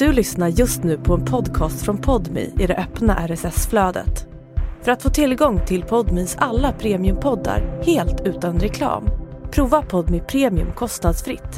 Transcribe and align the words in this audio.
Du 0.00 0.12
lyssnar 0.12 0.48
just 0.48 0.84
nu 0.84 0.98
på 0.98 1.14
en 1.14 1.24
podcast 1.24 1.84
från 1.84 1.98
Podmi 1.98 2.52
i 2.58 2.66
det 2.66 2.76
öppna 2.76 3.26
RSS-flödet. 3.28 4.26
För 4.82 4.92
att 4.92 5.02
få 5.02 5.10
tillgång 5.10 5.60
till 5.66 5.82
Podmis 5.82 6.36
alla 6.38 6.72
premiumpoddar 6.72 7.82
helt 7.86 8.20
utan 8.26 8.60
reklam, 8.60 9.04
prova 9.50 9.82
Podmi 9.82 10.20
Premium 10.20 10.72
kostnadsfritt. 10.72 11.56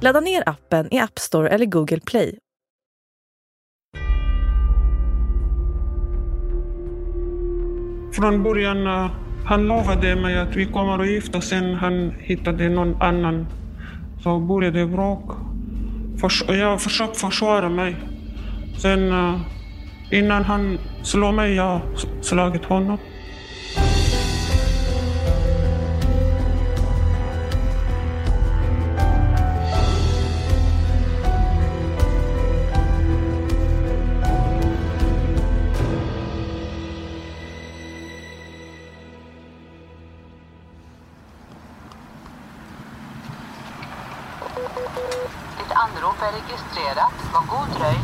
Ladda 0.00 0.20
ner 0.20 0.42
appen 0.48 0.94
i 0.94 0.98
App 0.98 1.18
Store 1.18 1.48
eller 1.48 1.66
Google 1.66 2.00
Play. 2.00 2.38
Från 8.12 8.42
början, 8.42 8.86
eh, 8.86 9.10
han 9.44 9.66
lovade 9.66 10.16
mig 10.16 10.38
att 10.38 10.56
vi 10.56 10.66
kommer 10.66 10.98
att 10.98 11.10
gifta 11.10 11.40
sen 11.40 11.74
han 11.74 12.10
hittade 12.18 12.68
någon 12.68 13.02
annan. 13.02 13.46
Så 14.22 14.38
började 14.38 14.86
bråk. 14.86 15.55
Förs 16.20 16.42
jag 16.48 16.82
försökte 16.82 17.18
försvara 17.18 17.68
mig. 17.68 17.96
Sen 18.82 19.12
eh, 19.12 19.40
innan 20.10 20.44
han 20.44 20.78
slog 21.02 21.34
mig, 21.34 21.54
jag 21.54 21.80
slagit 22.22 22.64
honom. 22.64 22.98
Ditt 44.56 45.72
anrop 45.84 46.22
är 46.22 46.32
registrerat. 46.32 47.12
Var 47.34 47.40
god 47.40 47.68
dröj. 47.78 47.98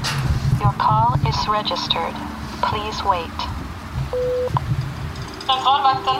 Your 0.62 0.74
call 0.78 1.14
is 1.28 1.48
registered. 1.48 2.14
Please 2.62 2.98
wait. 3.10 3.38
Centralvakten. 5.46 6.16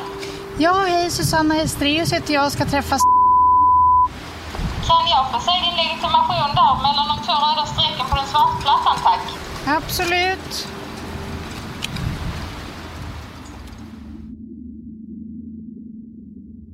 Ja, 0.59 0.85
hej 0.89 1.11
Susanna 1.11 1.55
Hestreus 1.55 2.13
heter 2.13 2.35
jag 2.35 2.47
och 2.47 2.53
ska 2.53 2.65
träffa 2.65 2.97
Kan 4.87 5.09
jag 5.11 5.31
få 5.33 5.39
se 5.41 5.51
din 5.51 5.77
legitimation 5.77 6.51
där 6.55 6.75
mellan 6.83 7.09
de 7.09 7.25
två 7.27 7.33
röda 7.33 7.67
strecken 7.67 8.07
på 8.11 8.17
den 8.17 8.27
svarta 8.27 8.57
plattan, 8.63 8.97
tack? 9.03 9.21
Absolut. 9.77 10.69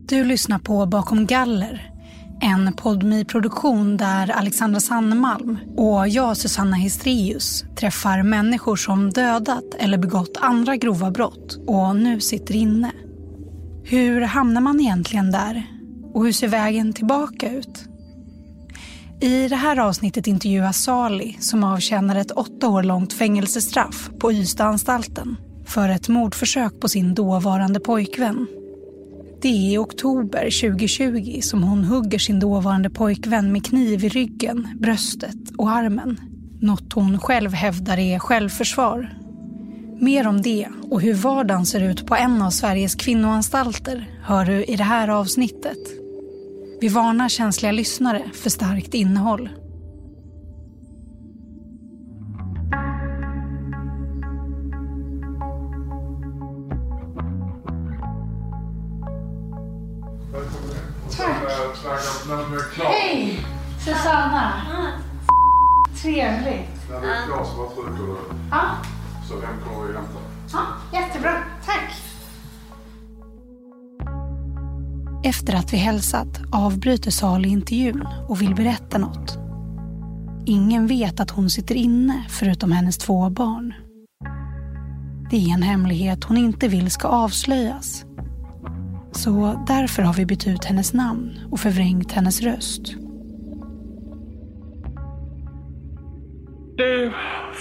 Du 0.08 0.24
lyssnar 0.24 0.58
på 0.58 0.86
Bakom 0.86 1.26
galler. 1.26 1.97
En 2.40 2.72
podmi 2.72 3.24
produktion 3.24 3.96
där 3.96 4.30
Alexandra 4.30 4.80
Sannemalm 4.80 5.58
och 5.76 6.08
jag, 6.08 6.36
Susanna 6.36 6.76
Histrius, 6.76 7.64
träffar 7.76 8.22
människor 8.22 8.76
som 8.76 9.10
dödat 9.10 9.64
eller 9.78 9.98
begått 9.98 10.36
andra 10.40 10.76
grova 10.76 11.10
brott 11.10 11.58
och 11.66 11.96
nu 11.96 12.20
sitter 12.20 12.56
inne. 12.56 12.92
Hur 13.84 14.20
hamnar 14.20 14.60
man 14.60 14.80
egentligen 14.80 15.30
där? 15.30 15.66
Och 16.14 16.24
hur 16.24 16.32
ser 16.32 16.48
vägen 16.48 16.92
tillbaka 16.92 17.50
ut? 17.50 17.84
I 19.20 19.48
det 19.48 19.56
här 19.56 19.78
avsnittet 19.78 20.26
intervjuas 20.26 20.82
Sali 20.84 21.36
som 21.40 21.64
avtjänar 21.64 22.16
ett 22.16 22.30
åtta 22.30 22.68
år 22.68 22.82
långt 22.82 23.12
fängelsestraff 23.12 24.10
på 24.20 24.32
Ystadanstalten 24.32 25.36
för 25.66 25.88
ett 25.88 26.08
mordförsök 26.08 26.80
på 26.80 26.88
sin 26.88 27.14
dåvarande 27.14 27.80
pojkvän. 27.80 28.46
Det 29.42 29.48
är 29.48 29.72
i 29.72 29.78
oktober 29.78 30.60
2020 30.60 31.40
som 31.40 31.62
hon 31.62 31.84
hugger 31.84 32.18
sin 32.18 32.40
dåvarande 32.40 32.90
pojkvän 32.90 33.52
med 33.52 33.66
kniv 33.66 34.04
i 34.04 34.08
ryggen, 34.08 34.68
bröstet 34.80 35.36
och 35.58 35.70
armen. 35.70 36.20
Något 36.60 36.92
hon 36.92 37.18
själv 37.18 37.52
hävdar 37.52 37.98
är 37.98 38.18
självförsvar. 38.18 39.18
Mer 40.00 40.26
om 40.26 40.42
det 40.42 40.68
och 40.90 41.00
hur 41.00 41.14
vardagen 41.14 41.66
ser 41.66 41.80
ut 41.80 42.06
på 42.06 42.16
en 42.16 42.42
av 42.42 42.50
Sveriges 42.50 42.94
kvinnoanstalter 42.94 44.10
hör 44.22 44.44
du 44.44 44.64
i 44.64 44.76
det 44.76 44.84
här 44.84 45.08
avsnittet. 45.08 45.78
Vi 46.80 46.88
varnar 46.88 47.28
känsliga 47.28 47.72
lyssnare 47.72 48.22
för 48.34 48.50
starkt 48.50 48.94
innehåll. 48.94 49.48
Susanna! 63.88 64.52
Trevligt. 66.02 66.90
När 66.90 67.00
det 67.00 67.06
är 67.06 67.28
bara 67.28 67.44
trycker 67.44 68.02
du. 68.02 68.16
Ja, 68.50 68.62
Så 69.28 69.34
vem 69.34 69.50
kommer 69.64 69.86
vi 69.86 69.92
hämta? 69.94 70.18
ja, 70.52 70.60
jättebra. 70.98 71.32
Tack. 71.66 71.92
Efter 75.24 75.54
att 75.54 75.72
vi 75.72 75.76
hälsat 75.76 76.40
avbryter 76.52 77.10
Sali 77.10 77.48
intervjun 77.48 78.08
och 78.28 78.42
vill 78.42 78.54
berätta 78.54 78.98
något. 78.98 79.38
Ingen 80.46 80.86
vet 80.86 81.20
att 81.20 81.30
hon 81.30 81.50
sitter 81.50 81.74
inne 81.74 82.26
förutom 82.28 82.72
hennes 82.72 82.98
två 82.98 83.30
barn. 83.30 83.74
Det 85.30 85.36
är 85.36 85.54
en 85.54 85.62
hemlighet 85.62 86.24
hon 86.24 86.36
inte 86.36 86.68
vill 86.68 86.90
ska 86.90 87.08
avslöjas. 87.08 88.04
Så 89.12 89.64
därför 89.66 90.02
har 90.02 90.14
vi 90.14 90.26
bytt 90.26 90.46
ut 90.46 90.64
hennes 90.64 90.92
namn 90.92 91.38
och 91.50 91.60
förvrängt 91.60 92.12
hennes 92.12 92.40
röst. 92.40 92.94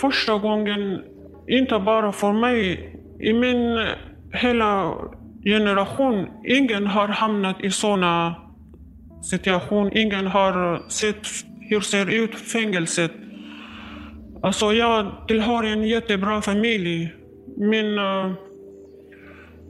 Första 0.01 0.37
gången, 0.37 1.01
inte 1.47 1.79
bara 1.79 2.11
för 2.11 2.33
mig, 2.33 2.93
i 3.19 3.33
min 3.33 3.77
eh, 3.77 3.85
hela 4.33 4.93
generation, 5.43 6.27
ingen 6.45 6.87
har 6.87 7.07
hamnat 7.07 7.63
i 7.63 7.71
sådana 7.71 8.35
situation. 9.21 9.91
Ingen 9.93 10.27
har 10.27 10.89
sett 10.89 11.27
hur 11.59 11.81
ser 11.81 12.09
ut 12.09 12.35
fängelset. 12.35 13.11
Alltså 14.41 14.73
jag 14.73 15.11
tillhör 15.27 15.63
en 15.63 15.83
jättebra 15.83 16.41
familj. 16.41 17.13
Min 17.57 17.99
uh, 17.99 18.33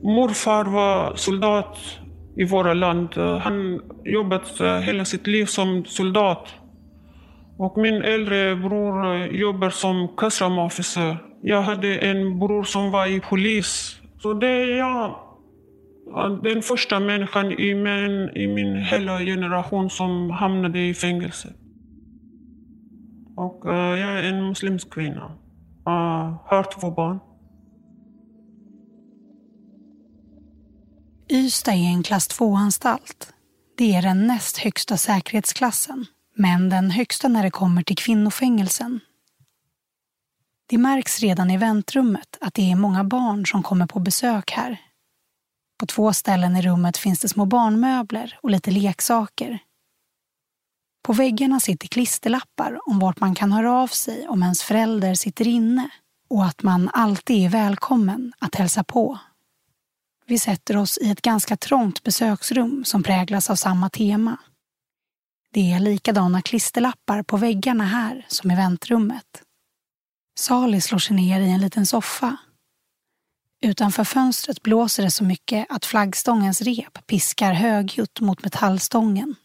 morfar 0.04 0.66
var 0.66 1.16
soldat 1.16 1.78
i 2.36 2.46
vårt 2.46 2.76
land. 2.76 3.18
Uh, 3.18 3.38
han 3.38 3.82
jobbat 4.06 4.62
uh, 4.62 4.78
hela 4.78 5.06
sitt 5.06 5.28
liv 5.28 5.46
som 5.46 5.86
soldat. 5.86 6.48
Och 7.58 7.78
min 7.78 8.02
äldre 8.02 8.56
bror 8.56 9.16
eh, 9.16 9.26
jobbar 9.26 9.70
som 9.70 10.08
custom 10.18 10.60
officer. 10.60 11.18
Jag 11.42 11.62
hade 11.62 11.98
en 11.98 12.40
bror 12.40 12.64
som 12.64 12.92
var 12.92 13.08
i 13.08 13.20
polis. 13.20 14.00
Så 14.22 14.34
det 14.34 14.48
är 14.48 14.78
jag, 14.78 15.20
den 16.44 16.62
första 16.62 17.00
människan 17.00 17.52
i 17.52 17.76
min, 17.76 18.30
i 18.36 18.48
min 18.48 18.76
hela 18.76 19.20
generation 19.20 19.90
som 19.90 20.30
hamnade 20.30 20.80
i 20.80 20.94
fängelse. 20.94 21.54
Och 23.36 23.66
uh, 23.66 23.76
jag 23.76 24.20
är 24.20 24.24
en 24.24 24.48
muslimsk 24.48 24.94
kvinna. 24.94 25.26
Uh, 25.88 26.36
har 26.46 26.80
två 26.80 26.92
barn. 26.92 27.20
Ystad 31.30 31.72
är 31.72 31.94
en 31.94 32.04
klass 32.04 32.40
2-anstalt. 32.40 33.34
Det 33.78 33.96
är 33.96 34.02
den 34.02 34.28
näst 34.28 34.58
högsta 34.58 34.98
säkerhetsklassen, 34.98 36.06
men 36.38 36.70
den 36.70 36.92
högsta 36.92 37.28
när 37.28 37.44
det 37.44 37.52
kommer 37.52 37.84
till 37.84 37.98
kvinnofängelsen. 37.98 39.00
Det 40.70 40.78
märks 40.78 41.20
redan 41.20 41.52
i 41.52 41.58
väntrummet 41.58 42.38
att 42.42 42.54
det 42.54 42.72
är 42.72 42.76
många 42.76 43.04
barn 43.04 43.46
som 43.46 43.64
kommer 43.64 43.88
på 43.88 44.00
besök 44.00 44.52
här. 44.52 44.82
På 45.80 45.86
två 45.86 46.14
ställen 46.14 46.56
i 46.56 46.62
rummet 46.62 46.98
finns 46.98 47.20
det 47.20 47.30
små 47.30 47.46
barnmöbler 47.46 48.40
och 48.44 48.50
lite 48.50 48.72
leksaker. 48.72 49.60
På 51.04 51.14
väggarna 51.14 51.60
sitter 51.60 51.88
klisterlappar 51.88 52.80
om 52.86 53.00
vart 53.00 53.20
man 53.20 53.36
kan 53.36 53.52
höra 53.52 53.74
av 53.74 53.88
sig 53.88 54.28
om 54.28 54.44
ens 54.44 54.64
förälder 54.64 55.16
sitter 55.16 55.48
inne 55.48 55.90
och 56.30 56.46
att 56.46 56.64
man 56.64 56.90
alltid 56.94 57.46
är 57.46 57.50
välkommen 57.50 58.34
att 58.40 58.56
hälsa 58.56 58.84
på. 58.84 59.20
Vi 60.26 60.40
sätter 60.40 60.78
oss 60.78 60.98
i 60.98 61.12
ett 61.12 61.22
ganska 61.22 61.58
trångt 61.58 62.04
besöksrum 62.04 62.86
som 62.86 63.04
präglas 63.04 63.50
av 63.50 63.56
samma 63.56 63.90
tema. 63.90 64.38
Det 65.54 65.74
är 65.74 65.80
likadana 65.80 66.42
klisterlappar 66.42 67.24
på 67.24 67.38
väggarna 67.38 67.84
här 67.84 68.26
som 68.28 68.52
i 68.52 68.56
väntrummet. 68.56 69.44
Sali 70.40 70.82
slår 70.82 71.00
sig 71.00 71.16
ner 71.16 71.42
i 71.42 71.50
en 71.50 71.62
liten 71.62 71.86
soffa. 71.86 72.38
Utanför 73.62 74.04
fönstret 74.04 74.64
blåser 74.64 75.04
det 75.04 75.12
så 75.12 75.24
mycket 75.24 75.66
att 75.70 75.86
flaggstångens 75.86 76.62
rep 76.62 77.08
piskar 77.08 77.54
högljutt 77.54 78.20
mot 78.22 78.44
metallstången. 78.44 79.36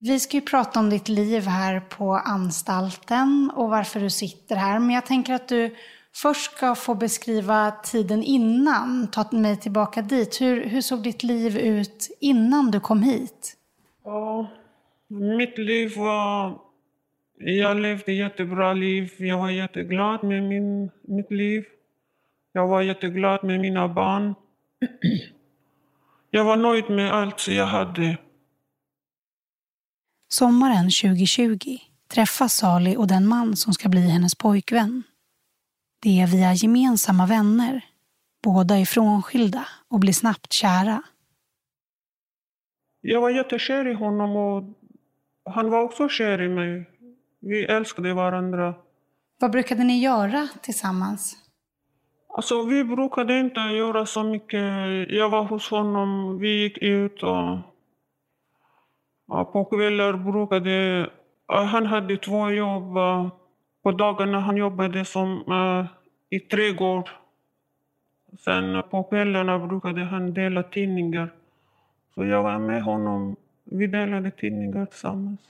Vi 0.00 0.20
ska 0.20 0.36
ju 0.36 0.40
prata 0.40 0.80
om 0.80 0.90
ditt 0.90 1.08
liv 1.08 1.46
här 1.46 1.80
på 1.80 2.14
anstalten 2.14 3.50
och 3.54 3.70
varför 3.70 4.00
du 4.00 4.10
sitter 4.10 4.56
här. 4.56 4.78
Men 4.78 4.90
jag 4.90 5.06
tänker 5.06 5.34
att 5.34 5.48
du 5.48 5.76
först 6.14 6.56
ska 6.56 6.74
få 6.74 6.94
beskriva 6.94 7.70
tiden 7.70 8.22
innan, 8.22 9.10
ta 9.10 9.28
mig 9.32 9.60
tillbaka 9.60 10.02
dit. 10.02 10.40
Hur, 10.40 10.64
hur 10.64 10.80
såg 10.80 11.02
ditt 11.02 11.22
liv 11.22 11.58
ut 11.58 12.16
innan 12.20 12.70
du 12.70 12.80
kom 12.80 13.02
hit? 13.02 13.56
Ja, 14.04 14.46
mitt 15.08 15.58
liv 15.58 15.96
var 15.96 16.58
Jag 17.38 17.76
levde 17.76 18.12
jättebra 18.12 18.72
liv. 18.72 19.12
Jag 19.18 19.38
var 19.38 19.50
jätteglad 19.50 20.24
med 20.24 20.42
min, 20.42 20.90
mitt 21.02 21.30
liv. 21.30 21.64
Jag 22.52 22.68
var 22.68 22.82
jätteglad 22.82 23.44
med 23.44 23.60
mina 23.60 23.88
barn. 23.88 24.34
Jag 26.30 26.44
var 26.44 26.56
nöjd 26.56 26.90
med 26.90 27.14
allt 27.14 27.48
jag 27.48 27.66
hade. 27.66 28.18
Sommaren 30.28 30.84
2020 30.84 31.78
träffas 32.08 32.54
Sali 32.54 32.96
och 32.96 33.06
den 33.06 33.26
man 33.26 33.56
som 33.56 33.72
ska 33.72 33.88
bli 33.88 34.00
hennes 34.00 34.34
pojkvän. 34.34 35.02
Det 36.02 36.20
är 36.20 36.26
via 36.26 36.52
gemensamma 36.52 37.26
vänner. 37.26 37.84
Båda 38.42 38.78
är 38.78 38.84
frånskilda 38.84 39.66
och 39.88 40.00
blir 40.00 40.12
snabbt 40.12 40.52
kära. 40.52 41.02
Jag 43.06 43.20
var 43.20 43.30
jättekär 43.30 43.86
i 43.88 43.92
honom 43.92 44.36
och 44.36 44.64
han 45.54 45.70
var 45.70 45.82
också 45.82 46.08
kär 46.08 46.42
i 46.42 46.48
mig. 46.48 46.84
Vi 47.40 47.64
älskade 47.64 48.14
varandra. 48.14 48.74
Vad 49.40 49.50
brukade 49.50 49.84
ni 49.84 50.02
göra 50.02 50.48
tillsammans? 50.62 51.36
Alltså, 52.28 52.62
vi 52.62 52.84
brukade 52.84 53.38
inte 53.38 53.60
göra 53.60 54.06
så 54.06 54.24
mycket. 54.24 54.62
Jag 55.08 55.30
var 55.30 55.44
hos 55.44 55.70
honom, 55.70 56.38
vi 56.38 56.62
gick 56.62 56.78
ut 56.78 57.22
och 57.22 57.58
ja, 59.28 59.44
på 59.52 59.64
kvällar 59.64 60.12
brukade... 60.12 61.10
Han 61.46 61.86
hade 61.86 62.16
två 62.16 62.50
jobb. 62.50 62.94
På 63.82 63.92
dagarna 63.92 64.40
han 64.40 64.56
jobbade 64.56 65.04
som 65.04 65.44
i 66.30 66.40
trädgård. 66.40 67.10
Sen 68.38 68.82
på 68.90 69.02
kvällarna 69.02 69.58
brukade 69.58 70.04
han 70.04 70.34
dela 70.34 70.62
tidningar. 70.62 71.32
Så 72.14 72.24
jag 72.24 72.42
var 72.42 72.58
med 72.58 72.82
honom. 72.82 73.36
Vi 73.64 73.86
delade 73.86 74.30
tidningar 74.30 74.86
tillsammans. 74.86 75.40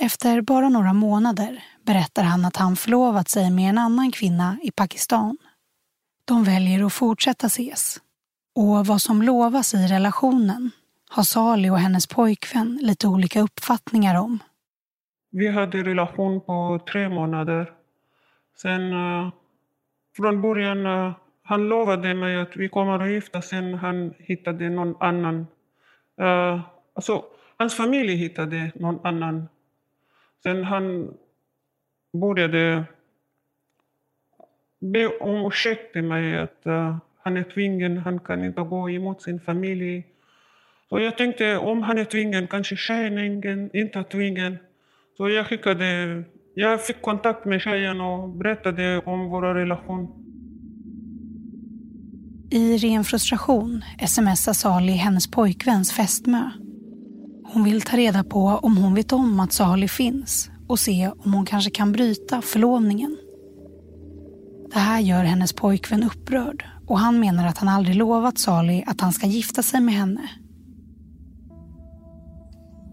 Efter 0.00 0.40
bara 0.40 0.68
några 0.68 0.92
månader 0.92 1.64
berättar 1.86 2.22
han 2.22 2.44
att 2.44 2.56
han 2.56 2.76
förlovat 2.76 3.28
sig 3.28 3.50
med 3.50 3.70
en 3.70 3.78
annan 3.78 4.12
kvinna 4.12 4.58
i 4.62 4.70
Pakistan. 4.70 5.38
De 6.24 6.44
väljer 6.44 6.86
att 6.86 6.92
fortsätta 6.92 7.46
ses. 7.46 8.00
Och 8.54 8.86
vad 8.86 9.02
som 9.02 9.22
lovas 9.22 9.74
i 9.74 9.86
relationen 9.86 10.70
har 11.08 11.22
Sali 11.22 11.70
och 11.70 11.78
hennes 11.78 12.06
pojkvän 12.06 12.78
lite 12.82 13.06
olika 13.08 13.40
uppfattningar 13.40 14.20
om. 14.20 14.38
Vi 15.30 15.48
hade 15.48 15.82
relation 15.82 16.40
på 16.40 16.80
tre 16.92 17.08
månader. 17.08 17.72
Sen 18.62 18.92
eh, 18.92 19.32
från 20.16 20.42
början, 20.42 20.86
eh, 20.86 21.12
han 21.42 21.68
lovade 21.68 22.14
mig 22.14 22.40
att 22.40 22.56
vi 22.56 22.68
kommer 22.68 23.02
att 23.02 23.10
gifta 23.10 23.42
sen 23.42 23.74
han 23.74 24.14
hittade 24.18 24.70
någon 24.70 24.96
annan. 25.00 25.46
Uh, 26.20 26.60
alltså, 26.94 27.24
hans 27.56 27.76
familj 27.76 28.14
hittade 28.14 28.72
någon 28.74 29.06
annan. 29.06 29.48
Sen 30.42 30.64
han 30.64 31.14
började 32.12 32.84
be 34.80 35.06
om 35.06 35.46
ursäkt 35.46 35.92
till 35.92 36.04
mig 36.04 36.38
att 36.38 36.66
uh, 36.66 36.96
han 37.22 37.36
är 37.36 37.42
tvungen, 37.42 37.98
han 37.98 38.20
kan 38.20 38.44
inte 38.44 38.62
gå 38.62 38.90
emot 38.90 39.22
sin 39.22 39.40
familj. 39.40 40.06
Så 40.88 41.00
jag 41.00 41.18
tänkte 41.18 41.56
om 41.56 41.82
han 41.82 41.98
är 41.98 42.04
tvungen, 42.04 42.46
kanske 42.46 42.76
tjejen 42.76 43.18
inte 43.74 43.98
är 43.98 44.02
tvungen. 44.02 44.58
Så 45.16 45.28
jag 45.28 45.46
skickade, 45.46 46.22
jag 46.54 46.86
fick 46.86 47.02
kontakt 47.02 47.44
med 47.44 47.60
tjejen 47.60 48.00
och 48.00 48.28
berättade 48.28 48.98
om 49.04 49.28
vår 49.30 49.54
relation. 49.54 50.29
I 52.52 52.76
ren 52.76 53.04
frustration 53.04 53.84
smsar 54.06 54.52
Sali 54.52 54.92
hennes 54.92 55.30
pojkväns 55.30 55.92
fästmö. 55.92 56.50
Hon 57.44 57.64
vill 57.64 57.82
ta 57.82 57.96
reda 57.96 58.24
på 58.24 58.46
om 58.46 58.76
hon 58.76 58.94
vet 58.94 59.12
om 59.12 59.40
att 59.40 59.52
Sali 59.52 59.88
finns 59.88 60.50
och 60.68 60.78
se 60.78 61.10
om 61.18 61.34
hon 61.34 61.46
kanske 61.46 61.70
kan 61.70 61.92
bryta 61.92 62.42
förlovningen. 62.42 63.16
Det 64.72 64.78
här 64.78 65.00
gör 65.00 65.24
hennes 65.24 65.52
pojkvän 65.52 66.02
upprörd 66.02 66.64
och 66.86 66.98
han 66.98 67.20
menar 67.20 67.46
att 67.46 67.58
han 67.58 67.68
aldrig 67.68 67.96
lovat 67.96 68.38
Sali 68.38 68.84
att 68.86 69.00
han 69.00 69.12
ska 69.12 69.26
gifta 69.26 69.62
sig 69.62 69.80
med 69.80 69.94
henne. 69.94 70.28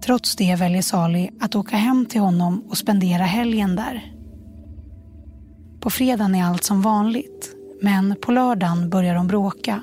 Trots 0.06 0.36
det 0.36 0.56
väljer 0.56 0.82
Sali 0.82 1.30
att 1.40 1.56
åka 1.56 1.76
hem 1.76 2.06
till 2.06 2.22
honom 2.22 2.64
och 2.70 2.78
spendera 2.78 3.24
helgen 3.24 3.76
där. 3.76 4.14
På 5.80 5.90
fredagen 5.90 6.36
är 6.36 6.44
allt 6.44 6.64
som 6.64 6.82
vanligt, 6.82 7.57
men 7.82 8.16
på 8.22 8.32
lördagen 8.32 8.90
börjar 8.90 9.16
de 9.16 9.28
bråka. 9.28 9.82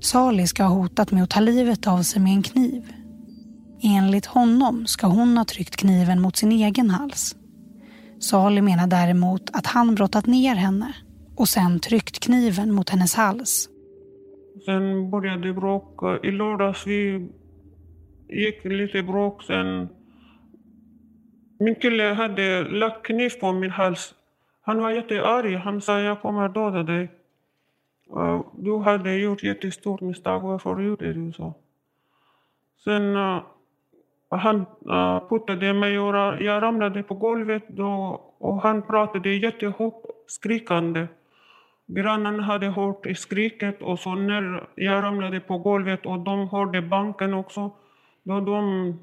Sali 0.00 0.46
ska 0.46 0.64
ha 0.64 0.74
hotat 0.74 1.12
med 1.12 1.22
att 1.22 1.30
ta 1.30 1.40
livet 1.40 1.86
av 1.86 2.02
sig 2.02 2.22
med 2.22 2.32
en 2.32 2.42
kniv. 2.42 2.92
Enligt 3.82 4.26
honom 4.26 4.86
ska 4.86 5.06
hon 5.06 5.36
ha 5.36 5.44
tryckt 5.44 5.76
kniven 5.76 6.20
mot 6.20 6.36
sin 6.36 6.52
egen 6.52 6.90
hals. 6.90 7.36
Sali 8.18 8.62
menar 8.62 8.86
däremot 8.86 9.50
att 9.52 9.66
han 9.66 9.94
brottat 9.94 10.26
ner 10.26 10.54
henne 10.54 10.94
och 11.36 11.48
sen 11.48 11.80
tryckt 11.80 12.20
kniven 12.20 12.72
mot 12.72 12.90
hennes 12.90 13.14
hals. 13.14 13.68
Sen 14.64 15.10
började 15.10 15.48
det 15.48 15.54
bråka. 15.54 16.18
I 16.22 16.30
lördags 16.30 16.86
vi 16.86 17.28
gick 18.28 18.64
lite 18.64 19.02
bråk. 19.02 19.42
Sen 19.42 19.88
min 21.60 21.74
kille 21.74 22.02
hade 22.02 22.62
lagt 22.70 23.06
kniv 23.06 23.30
på 23.40 23.52
min 23.52 23.70
hals. 23.70 24.14
Han 24.64 24.82
var 24.82 24.90
jättearg. 24.90 25.56
Han 25.56 25.80
sa 25.80 26.00
jag 26.00 26.22
kommer 26.22 26.48
döda 26.48 26.82
dig. 26.82 27.08
Du 28.52 28.78
hade 28.78 29.16
gjort 29.16 29.42
jättestort 29.42 30.00
misstag. 30.00 30.40
Varför 30.40 30.80
gjorde 30.80 31.12
du 31.12 31.32
så? 31.32 31.54
Sen 32.84 33.16
uh, 33.16 33.42
han 34.28 34.66
uh, 34.86 35.28
puttade 35.28 35.72
mig 35.72 35.98
och 35.98 36.14
jag 36.42 36.62
ramlade 36.62 37.02
på 37.02 37.14
golvet 37.14 37.68
då, 37.68 38.20
och 38.38 38.62
han 38.62 38.82
pratade 38.82 39.34
jättehögt, 39.34 40.06
skrikande. 40.26 41.06
Grannen 41.86 42.40
hade 42.40 42.66
hört 42.66 43.06
skriket 43.16 43.82
och 43.82 43.98
så 43.98 44.14
när 44.14 44.68
jag 44.74 45.02
ramlade 45.02 45.40
på 45.40 45.58
golvet 45.58 46.06
och 46.06 46.18
de 46.18 46.48
hörde 46.48 46.82
banken 46.82 47.34
också. 47.34 47.70
Då 48.22 48.40
de, 48.40 48.98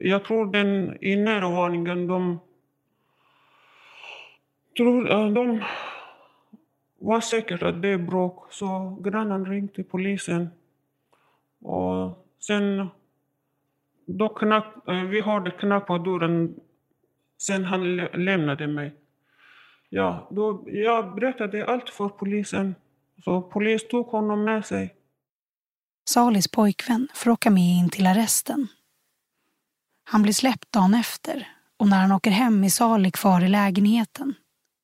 jag 0.00 0.24
tror 0.24 0.46
den 0.46 0.98
i 1.00 1.16
närvåningen, 1.16 2.06
de, 2.06 2.40
tror, 4.76 5.10
eh, 5.10 5.28
de 5.28 5.64
var 6.98 7.20
säkert 7.20 7.62
att 7.62 7.82
det 7.82 7.88
är 7.88 7.98
bråk. 7.98 8.52
Så 8.52 8.98
grannen 9.04 9.46
ringde 9.46 9.82
polisen. 9.84 10.48
Och 11.62 12.26
sen 12.40 12.88
då 14.06 14.28
knack, 14.28 14.88
eh, 14.88 15.02
vi 15.02 15.20
hörde 15.20 15.50
knack 15.50 15.86
på 15.86 15.98
dörren 15.98 16.54
sen 17.38 17.64
han 17.64 17.96
lämnade 17.96 18.66
mig. 18.66 18.94
Ja, 19.88 20.28
då, 20.30 20.64
jag 20.66 21.14
berättade 21.14 21.66
allt 21.66 21.90
för 21.90 22.08
polisen. 22.08 22.74
Så 23.24 23.42
polis 23.42 23.88
tog 23.88 24.06
honom 24.06 24.44
med 24.44 24.66
sig. 24.66 24.94
Salis 26.08 26.48
pojkvän 26.48 27.08
får 27.14 27.30
åka 27.30 27.50
med 27.50 27.78
in 27.78 27.90
till 27.90 28.06
arresten. 28.06 28.68
Han 30.04 30.22
blir 30.22 30.32
släppt 30.32 30.72
dagen 30.72 30.94
efter 30.94 31.48
och 31.76 31.88
när 31.88 32.00
han 32.00 32.12
åker 32.12 32.30
hem 32.30 32.64
är 32.64 32.68
Sali 32.68 33.10
kvar 33.10 33.44
i 33.44 33.48
lägenheten. 33.48 34.34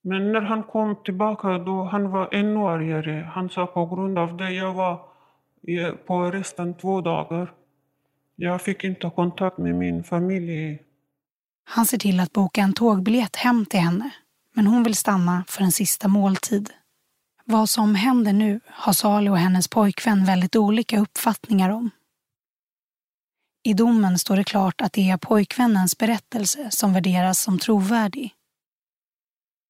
Men 0.03 0.33
när 0.33 0.41
han 0.41 0.63
kom 0.63 0.97
tillbaka 1.05 1.59
då 1.59 1.85
han 1.85 2.11
var 2.11 2.35
ännu 2.35 2.61
argare. 2.61 3.31
Han 3.33 3.51
sa 3.51 3.67
på 3.67 3.87
grund 3.87 4.19
av 4.19 4.37
det 4.37 4.51
jag 4.51 4.75
var 4.75 5.01
eh, 5.69 5.91
på 5.91 6.15
arresten 6.15 6.75
två 6.75 7.01
dagar. 7.01 7.53
Jag 8.37 8.63
fick 8.63 8.85
inte 8.85 9.11
kontakt 9.11 9.59
med 9.59 9.75
min 9.75 10.05
familj. 10.05 10.79
Han 11.65 11.87
ser 11.87 11.99
till 11.99 12.21
att 12.21 12.33
boka 12.33 12.61
en 12.61 12.73
tågbiljett 12.73 13.37
hem 13.37 13.67
till 13.67 13.81
henne 13.81 14.11
men 14.55 14.67
hon 14.67 14.83
vill 14.83 14.97
stanna 14.97 15.45
för 15.49 15.63
en 15.63 15.73
sista 15.73 16.09
måltid. 16.09 16.71
Vad 17.45 17.69
som 17.69 17.95
händer 17.95 18.33
nu 18.33 18.61
har 18.67 18.93
Sali 18.93 19.31
och 19.31 19.39
hennes 19.39 19.69
pojkvän 19.69 20.25
väldigt 20.25 20.57
olika 20.57 21.01
uppfattningar 21.01 21.71
om. 21.71 21.91
I 23.63 23.75
domen 23.75 24.19
står 24.19 24.37
det 24.37 24.45
klart 24.45 24.81
att 24.81 24.93
det 24.93 25.11
är 25.11 25.17
pojkvännens 25.17 25.99
berättelse 25.99 26.71
som 26.71 26.93
värderas 26.93 27.39
som 27.39 27.59
trovärdig. 27.59 28.35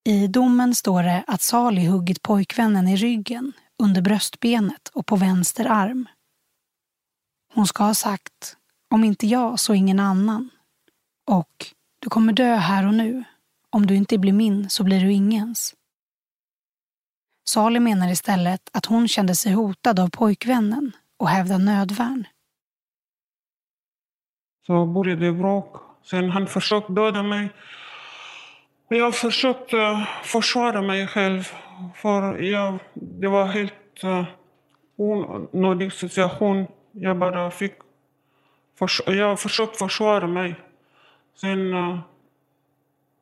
I 0.04 0.26
domen 0.26 0.74
står 0.74 1.02
det 1.02 1.24
att 1.26 1.40
Sali 1.40 1.86
huggit 1.86 2.22
pojkvännen 2.22 2.88
i 2.88 2.96
ryggen, 2.96 3.52
under 3.82 4.02
bröstbenet 4.02 4.88
och 4.88 5.06
på 5.06 5.16
vänster 5.16 5.64
arm. 5.64 6.08
Hon 7.54 7.66
ska 7.66 7.84
ha 7.84 7.94
sagt, 7.94 8.56
om 8.90 9.04
inte 9.04 9.26
jag 9.26 9.60
så 9.60 9.74
ingen 9.74 10.00
annan. 10.00 10.50
Och, 11.26 11.66
du 11.98 12.10
kommer 12.10 12.32
dö 12.32 12.54
här 12.54 12.86
och 12.86 12.94
nu. 12.94 13.24
Om 13.70 13.86
du 13.86 13.96
inte 13.96 14.18
blir 14.18 14.32
min 14.32 14.70
så 14.70 14.84
blir 14.84 15.00
du 15.00 15.12
ingens. 15.12 15.74
Sali 17.48 17.80
menar 17.80 18.10
istället 18.10 18.70
att 18.72 18.86
hon 18.86 19.08
kände 19.08 19.34
sig 19.34 19.52
hotad 19.52 20.00
av 20.00 20.08
pojkvännen 20.08 20.92
och 21.16 21.28
hävdar 21.28 21.58
nödvärn. 21.58 22.26
Så 24.66 24.86
började 24.86 25.26
det 25.26 25.32
bråk. 25.32 25.76
Sen 26.02 26.30
han 26.30 26.46
försökte 26.46 26.92
döda 26.92 27.22
mig. 27.22 27.50
Jag 28.92 29.14
försökte 29.14 29.76
eh, 29.76 30.04
försvara 30.22 30.82
mig 30.82 31.06
själv. 31.06 31.48
För 31.94 32.42
jag, 32.42 32.78
det 32.94 33.28
var 33.28 33.46
helt 33.46 34.04
uh, 34.04 34.24
onödig 34.96 35.92
situation. 35.92 36.66
Jag 36.92 37.18
bara 37.18 37.50
fick... 37.50 37.72
Förs 38.78 39.00
jag 39.06 39.40
försökte 39.40 39.78
försvara 39.78 40.26
mig. 40.26 40.54
Sen 41.40 41.74
uh, 41.74 41.98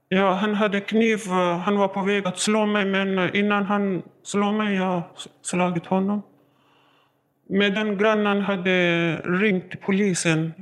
Ja, 0.08 0.32
han 0.32 0.54
hade 0.54 0.80
kniv. 0.80 1.18
Han 1.64 1.76
var 1.76 1.88
på 1.88 2.02
väg 2.02 2.26
att 2.26 2.38
slå 2.38 2.66
mig, 2.66 2.84
men 2.84 3.36
innan 3.36 3.64
han 3.64 4.02
slog 4.22 4.54
mig 4.54 4.74
jag 4.74 5.02
slagit 5.42 5.86
honom. 5.86 6.22
Medan 7.48 7.98
grannen 7.98 8.40
hade 8.40 9.16
ringt 9.16 9.80
polisen. 9.80 10.52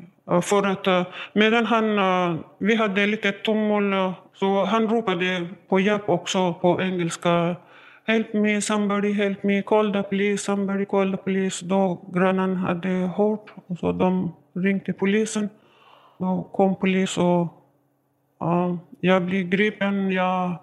För 0.43 0.67
att, 0.67 1.09
medan 1.33 1.67
han, 1.67 1.99
eh, 1.99 2.37
vi 2.59 2.75
hade 2.75 3.07
lite 3.07 3.33
tumult, 3.33 4.17
så 4.35 4.65
han 4.65 4.89
ropade 4.89 5.47
på 5.69 5.81
hjälp 5.81 6.09
också 6.09 6.55
på 6.55 6.83
engelska. 6.83 7.57
Help 8.07 8.35
me, 8.35 8.61
somebody 8.61 9.13
help 9.13 9.43
me, 9.43 9.63
call 9.63 9.93
the 9.93 10.03
police, 10.03 10.45
somebody 10.45 10.85
call 10.85 11.11
the 11.11 11.17
police. 11.17 11.65
Då 11.65 12.01
grannen 12.15 12.57
hade 12.57 12.89
hört, 12.89 13.55
och 13.67 13.79
så 13.79 13.93
de 13.93 14.33
ringde 14.55 14.93
polisen. 14.93 15.49
Då 16.19 16.49
kom 16.53 16.77
polis 16.77 17.19
och 17.19 17.57
Ja, 18.39 18.79
jag 19.01 19.25
blev 19.25 19.49
gripen, 19.49 20.13
jag 20.13 20.59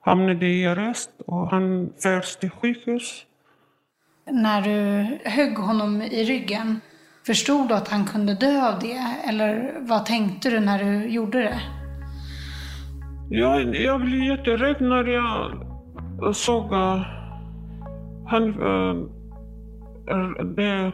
hamnade 0.00 0.46
i 0.46 0.66
arrest 0.66 1.10
och 1.26 1.50
han 1.50 1.92
fördes 2.02 2.36
till 2.36 2.50
sjukhus. 2.50 3.24
När 4.30 4.62
du 4.62 5.18
högg 5.30 5.58
honom 5.58 6.02
i 6.02 6.24
ryggen, 6.24 6.80
förstod 7.28 7.68
du 7.68 7.74
att 7.74 7.88
han 7.88 8.04
kunde 8.04 8.34
dö 8.34 8.68
av 8.68 8.78
det? 8.80 9.28
Eller 9.28 9.72
vad 9.88 10.06
tänkte 10.06 10.50
du 10.50 10.60
när 10.60 10.78
du 10.84 11.08
gjorde 11.08 11.38
det? 11.38 11.60
Jag, 13.30 13.76
jag 13.76 14.00
blev 14.00 14.22
jätterädd 14.22 14.80
när 14.80 15.04
jag 15.04 16.36
såg 16.36 16.72
uh, 16.72 17.02
han, 18.26 18.42
uh, 18.62 18.94
det, 20.56 20.92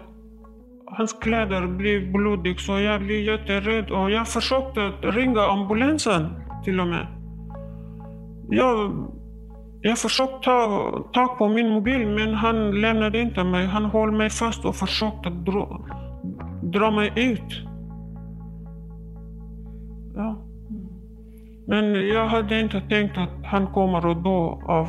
hans 0.86 1.12
kläder 1.12 1.66
blev 1.66 2.12
blodiga 2.12 2.56
så 2.58 2.78
jag 2.78 3.00
blev 3.00 3.20
jätterädd 3.20 3.90
och 3.90 4.10
jag 4.10 4.28
försökte 4.28 4.80
ringa 5.02 5.40
ambulansen 5.40 6.28
till 6.64 6.80
och 6.80 6.86
med. 6.86 7.06
Jag, 8.50 8.92
jag 9.82 9.98
försökte 9.98 10.38
ta 10.44 10.90
tag 11.12 11.38
på 11.38 11.48
min 11.48 11.68
mobil 11.68 12.06
men 12.08 12.34
han 12.34 12.80
lämnade 12.80 13.18
inte 13.20 13.44
mig. 13.44 13.66
Han 13.66 13.84
höll 13.84 14.12
mig 14.12 14.30
fast 14.30 14.64
och 14.64 14.76
försökte 14.76 15.30
dra, 15.30 15.80
dra 16.74 16.90
mig 16.90 17.12
ut. 17.16 17.62
Ja. 20.14 20.44
Men 21.66 22.08
jag 22.08 22.28
hade 22.28 22.60
inte 22.60 22.80
tänkt 22.80 23.18
att 23.18 23.44
han 23.44 23.66
kommer 23.66 24.10
att 24.10 24.24
dö 24.24 24.72
av... 24.74 24.88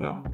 Ja. 0.00 0.24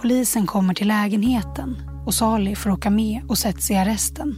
Polisen 0.00 0.46
kommer 0.46 0.74
till 0.74 0.88
lägenheten 0.88 1.76
och 2.06 2.14
Sali 2.14 2.56
får 2.56 2.70
åka 2.70 2.90
med 2.90 3.22
och 3.28 3.38
sätts 3.38 3.70
i 3.70 3.76
arresten. 3.76 4.34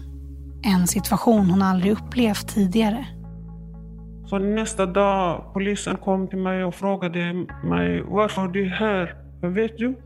En 0.65 0.87
situation 0.87 1.51
hon 1.51 1.63
aldrig 1.63 1.93
upplevt 1.93 2.49
tidigare. 2.49 3.07
Så 4.27 4.39
nästa 4.39 4.87
dag 4.87 5.51
polisen 5.55 5.97
kom 5.97 6.29
till 6.29 6.39
mig 6.39 6.65
och 6.65 6.75
frågade 6.75 7.47
mig 7.65 8.03
varför 8.03 8.49
du 8.49 8.67
är 8.67 8.71
här. 8.71 9.15
Vet 9.43 9.79
du? 9.79 9.97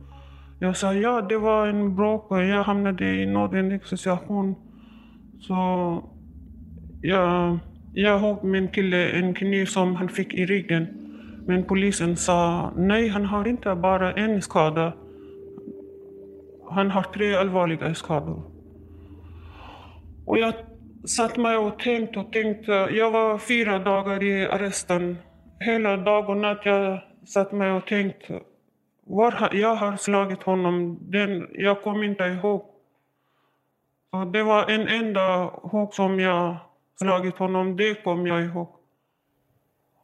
Jag 0.59 0.77
sa 0.77 0.95
ja, 0.95 1.21
det 1.21 1.39
var 1.39 1.67
en 1.67 1.97
bråk 1.97 2.31
och 2.31 2.45
jag 2.45 2.63
hamnade 2.63 3.05
i 3.05 3.23
en 3.23 3.81
situation. 3.97 4.55
Så 5.41 5.55
jag, 7.03 7.59
jag 7.95 8.19
högg 8.19 8.45
min 8.45 8.69
kille 8.69 9.11
en 9.11 9.35
kniv 9.35 9.67
som 9.67 9.97
han 9.97 10.09
fick 10.09 10.35
i 10.35 10.47
ryggen. 10.47 10.87
Men 11.47 11.65
polisen 11.65 12.17
sa 12.17 12.73
nej, 12.77 13.09
han 13.09 13.25
har 13.25 13.49
inte 13.49 13.75
bara 13.75 14.13
en 14.13 14.43
skada. 14.43 14.93
Han 16.71 16.91
har 16.91 17.03
tre 17.03 17.35
allvarliga 17.35 17.95
skador. 17.95 18.43
Och 20.27 20.39
jag 20.39 20.55
satt 21.05 21.37
mig 21.37 21.57
och 21.57 21.79
tänkte 21.79 22.19
och 22.19 22.33
tänkte. 22.33 22.73
Jag 22.73 23.11
var 23.11 23.39
fyra 23.39 23.79
dagar 23.79 24.23
i 24.23 24.47
arresten. 24.47 25.17
Hela 25.61 25.97
dag 25.97 26.29
och 26.29 26.37
natt 26.37 26.61
jag 26.65 27.01
satt 27.27 27.53
mig 27.53 27.71
och 27.71 27.87
tänkte. 27.87 28.41
Var 29.09 29.49
jag 29.53 29.75
har 29.75 29.97
slagit 29.97 30.43
honom, 30.43 30.99
den, 31.01 31.49
jag 31.53 31.83
kommer 31.83 32.05
inte 32.05 32.25
ihåg. 32.25 32.65
Så 34.11 34.25
det 34.25 34.43
var 34.43 34.71
en 34.71 34.89
enda 34.89 35.45
hugg 35.45 35.95
som 35.95 36.21
jag 36.21 36.57
slagit 36.99 37.39
honom, 37.39 37.77
det 37.77 38.05
kom 38.05 38.27
jag 38.27 38.45
ihåg. 38.45 38.69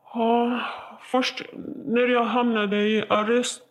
Och 0.04 0.60
först 1.02 1.42
när 1.86 2.08
jag 2.08 2.24
hamnade 2.24 2.76
i 2.76 3.04
arrest, 3.08 3.62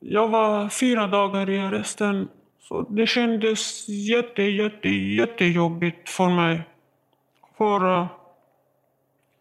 jag 0.00 0.28
var 0.28 0.68
fyra 0.68 1.06
dagar 1.06 1.50
i 1.50 1.58
arresten. 1.58 2.28
Så 2.60 2.82
det 2.82 3.06
kändes 3.06 3.88
jätte, 3.88 4.42
jätte, 4.42 4.88
jättejobbigt 4.88 6.08
för 6.08 6.28
mig. 6.28 6.62
För 7.58 7.94
eh, 7.94 8.06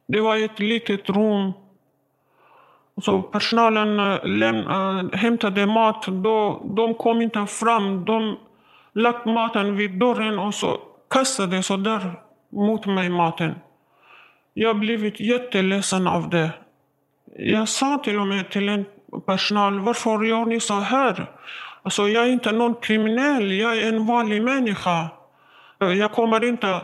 det 0.07 0.21
var 0.21 0.45
ett 0.45 0.59
litet 0.59 1.09
rum. 1.09 1.51
Så 3.01 3.21
personalen 3.21 3.99
eh, 3.99 4.25
läm, 4.25 4.55
eh, 4.55 5.19
hämtade 5.19 5.65
mat. 5.65 6.05
Då, 6.07 6.61
de 6.75 6.93
kom 6.93 7.21
inte 7.21 7.45
fram. 7.45 8.05
De 8.05 8.37
lagt 8.93 9.25
maten 9.25 9.75
vid 9.75 9.99
dörren 9.99 10.39
och 10.39 10.53
så 10.53 10.77
kastade 11.09 11.63
så 11.63 11.77
där 11.77 12.13
mot 12.51 12.85
mig 12.85 13.09
maten. 13.09 13.55
Jag 14.53 14.79
blivit 14.79 15.19
jätteledsen 15.19 16.07
av 16.07 16.29
det. 16.29 16.51
Jag 17.37 17.69
sa 17.69 17.97
till 17.97 18.19
och 18.19 18.27
med 18.27 18.49
till 18.49 18.69
en 18.69 18.85
personal, 19.25 19.79
varför 19.79 20.23
gör 20.23 20.45
ni 20.45 20.59
så 20.59 20.73
här? 20.73 21.31
Alltså, 21.83 22.07
jag 22.07 22.23
är 22.23 22.29
inte 22.31 22.51
någon 22.51 22.75
kriminell, 22.75 23.51
jag 23.51 23.77
är 23.77 23.87
en 23.87 24.05
vanlig 24.05 24.43
människa. 24.43 25.07
Eh, 25.81 25.93
jag 25.93 26.11
kommer 26.11 26.43
inte 26.43 26.81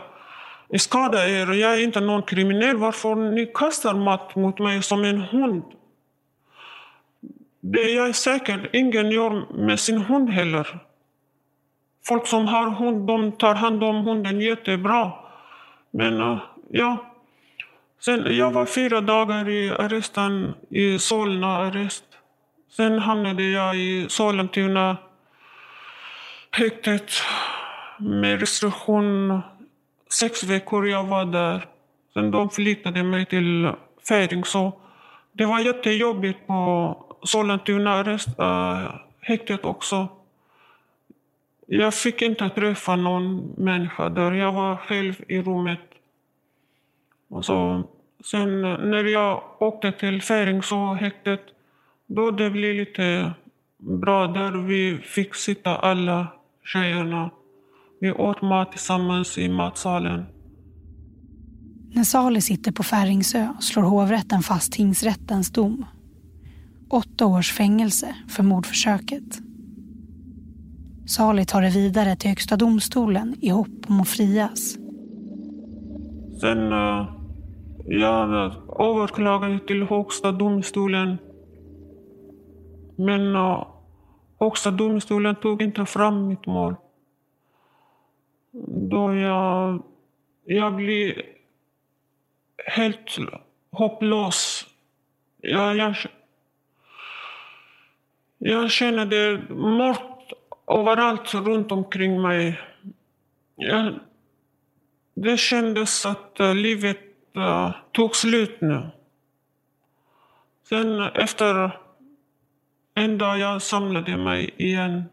skada 0.76 1.28
er, 1.28 1.52
jag 1.52 1.74
är 1.74 1.82
inte 1.82 2.00
någon 2.00 2.22
kriminell. 2.22 2.76
Varför 2.76 3.14
ni 3.14 3.46
kastar 3.54 3.94
mat 3.94 4.36
mot 4.36 4.58
mig 4.58 4.82
som 4.82 5.04
en 5.04 5.20
hund? 5.20 5.62
Det 7.60 7.90
jag 7.90 8.08
är 8.08 8.12
säker, 8.12 8.70
ingen 8.72 9.10
gör 9.10 9.54
med 9.54 9.80
sin 9.80 9.98
hund 9.98 10.30
heller. 10.30 10.78
Folk 12.06 12.26
som 12.26 12.46
har 12.46 12.70
hund, 12.70 13.06
de 13.06 13.32
tar 13.32 13.54
hand 13.54 13.84
om 13.84 13.96
hunden 13.96 14.40
jättebra. 14.40 15.12
Men 15.90 16.20
eh, 16.20 16.38
ja, 16.70 17.08
Sen, 18.00 18.36
jag 18.36 18.50
var 18.50 18.66
fyra 18.66 19.00
dagar 19.00 19.48
i 19.48 19.70
arresten, 19.70 20.54
i 20.70 20.98
Solna 20.98 21.56
arrest. 21.56 22.04
Sen 22.76 22.98
hamnade 22.98 23.42
jag 23.42 23.76
i 23.76 24.06
Sollentuna 24.08 24.96
häktet 26.50 27.12
med 27.98 28.40
restriktion. 28.40 29.40
Sex 30.10 30.44
veckor 30.44 30.88
jag 30.88 31.04
var 31.04 31.24
där. 31.24 31.66
Sen 32.14 32.30
de 32.30 32.50
flyttade 32.50 33.02
mig 33.02 33.26
till 33.26 33.72
Färingså. 34.08 34.72
Det 35.32 35.46
var 35.46 35.60
jättejobbigt 35.60 36.46
på 36.46 36.96
Sollentuna 37.22 38.02
rest, 38.04 38.38
äh, 38.38 38.94
häktet 39.20 39.64
också. 39.64 40.08
Jag 41.66 41.94
fick 41.94 42.22
inte 42.22 42.48
träffa 42.48 42.96
någon 42.96 43.54
människa 43.56 44.08
där. 44.08 44.32
Jag 44.32 44.52
var 44.52 44.76
själv 44.76 45.14
i 45.28 45.42
rummet. 45.42 45.80
Och 47.28 47.44
så, 47.44 47.82
sen 48.24 48.64
eh, 48.64 48.78
när 48.78 49.04
jag 49.04 49.42
åkte 49.58 49.92
till 49.92 50.22
Färingså 50.22 50.94
häktet, 50.94 51.40
då 52.06 52.30
det 52.30 52.50
blev 52.50 52.74
lite 52.74 53.32
bra 53.76 54.26
där. 54.26 54.52
Vi 54.66 54.98
fick 54.98 55.34
sitta 55.34 55.76
alla 55.76 56.26
tjejerna. 56.64 57.30
Vi 58.00 58.12
åt 58.12 58.42
mat 58.42 58.70
tillsammans 58.72 59.38
i 59.38 59.48
matsalen. 59.48 60.24
När 61.90 62.04
Sali 62.04 62.40
sitter 62.40 62.72
på 62.72 62.82
Färingsö 62.82 63.48
slår 63.60 63.82
hovrätten 63.82 64.42
fast 64.42 64.72
tingsrättens 64.72 65.50
dom. 65.50 65.84
Åtta 66.90 67.26
års 67.26 67.52
fängelse 67.52 68.16
för 68.28 68.42
mordförsöket. 68.42 69.38
Sali 71.06 71.44
tar 71.44 71.62
det 71.62 71.70
vidare 71.70 72.16
till 72.16 72.30
Högsta 72.30 72.56
domstolen 72.56 73.36
i 73.40 73.48
hopp 73.48 73.68
om 73.88 74.00
att 74.00 74.08
frias. 74.08 74.76
Sen 76.40 76.72
eh, 76.72 76.78
uh, 76.78 77.06
jag 77.86 78.52
överklagade 78.80 79.58
till 79.66 79.82
Högsta 79.82 80.32
domstolen. 80.32 81.18
Men 82.96 83.20
uh, 83.36 83.66
Högsta 84.40 84.70
domstolen 84.70 85.36
tog 85.36 85.62
inte 85.62 85.86
fram 85.86 86.28
mitt 86.28 86.46
mål. 86.46 86.74
Då 88.90 89.14
jag, 89.14 89.82
jag 90.44 90.74
blev 90.76 91.12
helt 92.66 93.18
hopplös. 93.70 94.66
Jag, 95.40 95.76
jag, 95.76 95.96
jag 98.38 98.70
känner 98.70 99.06
det 99.06 99.54
mörkt 99.54 100.32
överallt 100.66 101.34
runt 101.34 101.72
omkring 101.72 102.22
mig. 102.22 102.60
Jag, 103.56 103.94
det 105.14 105.36
kändes 105.36 106.06
att 106.06 106.40
eh, 106.40 106.54
livet 106.54 107.00
uh, 107.36 107.70
tog 107.92 108.16
slut 108.16 108.60
nu. 108.60 108.90
Sen 110.68 111.00
efter 111.00 111.78
en 112.94 113.18
dag 113.18 113.38
jag 113.38 113.62
samlade 113.62 114.16
mig 114.16 114.54
igen. 114.56 115.04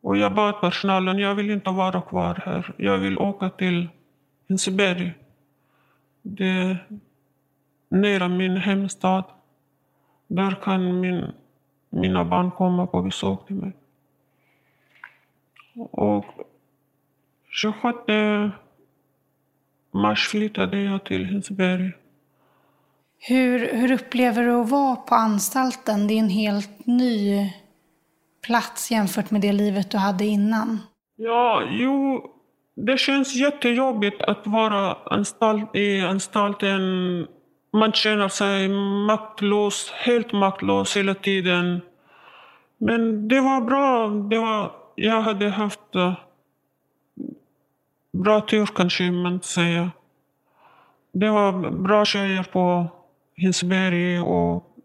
Och 0.00 0.16
jag 0.16 0.34
bad 0.34 0.60
personalen, 0.60 1.18
jag 1.18 1.34
vill 1.34 1.50
inte 1.50 1.70
vara 1.70 2.02
kvar 2.02 2.42
här. 2.44 2.74
Jag 2.76 2.98
vill 2.98 3.18
åka 3.18 3.50
till 3.50 3.88
Hinseberg. 4.48 5.12
Det 6.22 6.46
är 6.46 6.86
nära 7.88 8.28
min 8.28 8.56
hemstad. 8.56 9.24
Där 10.26 10.56
kan 10.62 11.00
min, 11.00 11.32
mina 11.90 12.24
barn 12.24 12.50
komma 12.50 12.86
på 12.86 13.02
besök 13.02 13.46
till 13.46 13.56
mig. 13.56 13.72
Och 15.90 16.24
26 17.48 17.96
mars 19.92 20.28
flyttade 20.28 20.82
jag 20.82 21.04
till 21.04 21.24
Hinseberg. 21.24 21.92
Hur, 23.18 23.74
hur 23.74 23.92
upplever 23.92 24.42
du 24.42 24.52
att 24.52 24.70
vara 24.70 24.96
på 24.96 25.14
anstalten? 25.14 26.06
Det 26.06 26.14
är 26.14 26.18
en 26.18 26.28
helt 26.28 26.86
ny 26.86 27.50
plats 28.46 28.90
jämfört 28.90 29.30
med 29.30 29.40
det 29.40 29.52
livet 29.52 29.90
du 29.90 29.98
hade 29.98 30.24
innan. 30.24 30.78
Ja, 31.16 31.62
jo, 31.70 32.24
det 32.76 32.98
känns 32.98 33.34
jättejobbigt 33.34 34.22
att 34.22 34.46
vara 34.46 34.94
anstalt, 34.94 35.76
i 35.76 36.00
anstalten. 36.00 37.26
Man 37.72 37.92
känner 37.92 38.28
sig 38.28 38.68
maktlös, 39.06 39.90
helt 39.90 40.32
maktlös 40.32 40.96
hela 40.96 41.14
tiden. 41.14 41.80
Men 42.78 43.28
det 43.28 43.40
var 43.40 43.60
bra. 43.60 44.08
Det 44.08 44.38
var, 44.38 44.72
jag 44.94 45.20
hade 45.20 45.48
haft 45.48 45.94
eh, 45.94 46.14
bra 48.12 48.40
tur 48.40 48.66
kanske 48.66 49.10
man 49.10 49.40
säger. 49.42 49.90
Det 51.12 51.30
var 51.30 51.70
bra 51.70 52.04
tjejer 52.04 52.42
på 52.42 52.86
Hinseberg 53.36 54.20
och 54.20 54.76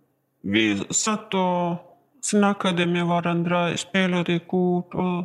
vi 0.42 0.84
satt 0.90 1.34
och 1.34 1.76
snackade 2.22 2.86
med 2.86 3.06
varandra, 3.06 3.78
spelade 3.78 4.40
kort 4.40 4.94
och 4.94 5.24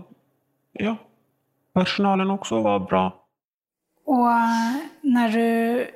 ja, 0.72 0.96
personalen 1.72 2.30
också 2.30 2.62
var 2.62 2.80
bra. 2.80 3.24
Och 4.04 4.30
eh, 4.30 4.76
när 5.00 5.28
du 5.28 5.86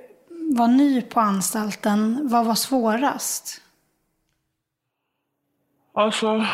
var 0.53 0.69
ny 0.69 1.03
på 1.03 1.21
anstalten, 1.21 2.29
vad 2.29 2.47
var 2.47 2.55
svårast? 2.55 3.63
Alltså, 5.93 6.47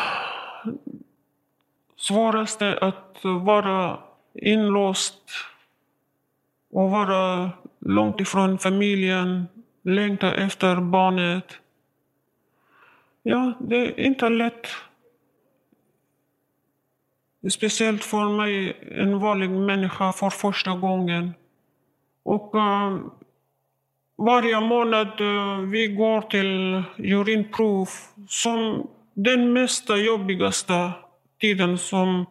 svårast 1.95 2.61
är 2.61 2.83
att 2.83 3.17
vara 3.23 3.99
inlåst 4.33 5.21
och 6.71 6.91
vara 6.91 7.51
långt 7.79 8.19
ifrån 8.19 8.57
familjen, 8.57 9.47
längta 9.81 10.35
efter 10.35 10.75
barnet. 10.75 11.45
Ja, 13.23 13.53
det 13.59 13.75
är 13.75 13.99
inte 13.99 14.29
lätt. 14.29 14.67
Speciellt 17.51 18.03
för 18.03 18.37
mig, 18.37 18.77
en 18.91 19.19
vanlig 19.19 19.49
människa, 19.49 20.13
för 20.13 20.29
första 20.29 20.75
gången. 20.75 21.33
Och 22.23 22.55
uh, 22.55 22.99
varje 24.25 24.59
månad 24.59 25.21
eh, 25.21 25.57
vi 25.57 25.87
går 25.87 26.21
till 26.21 26.83
urinprov 26.97 27.89
som 28.27 28.87
den 29.13 29.53
mest 29.53 29.89
jobbigaste 29.89 30.91
tiden 31.39 31.77
som 31.77 32.25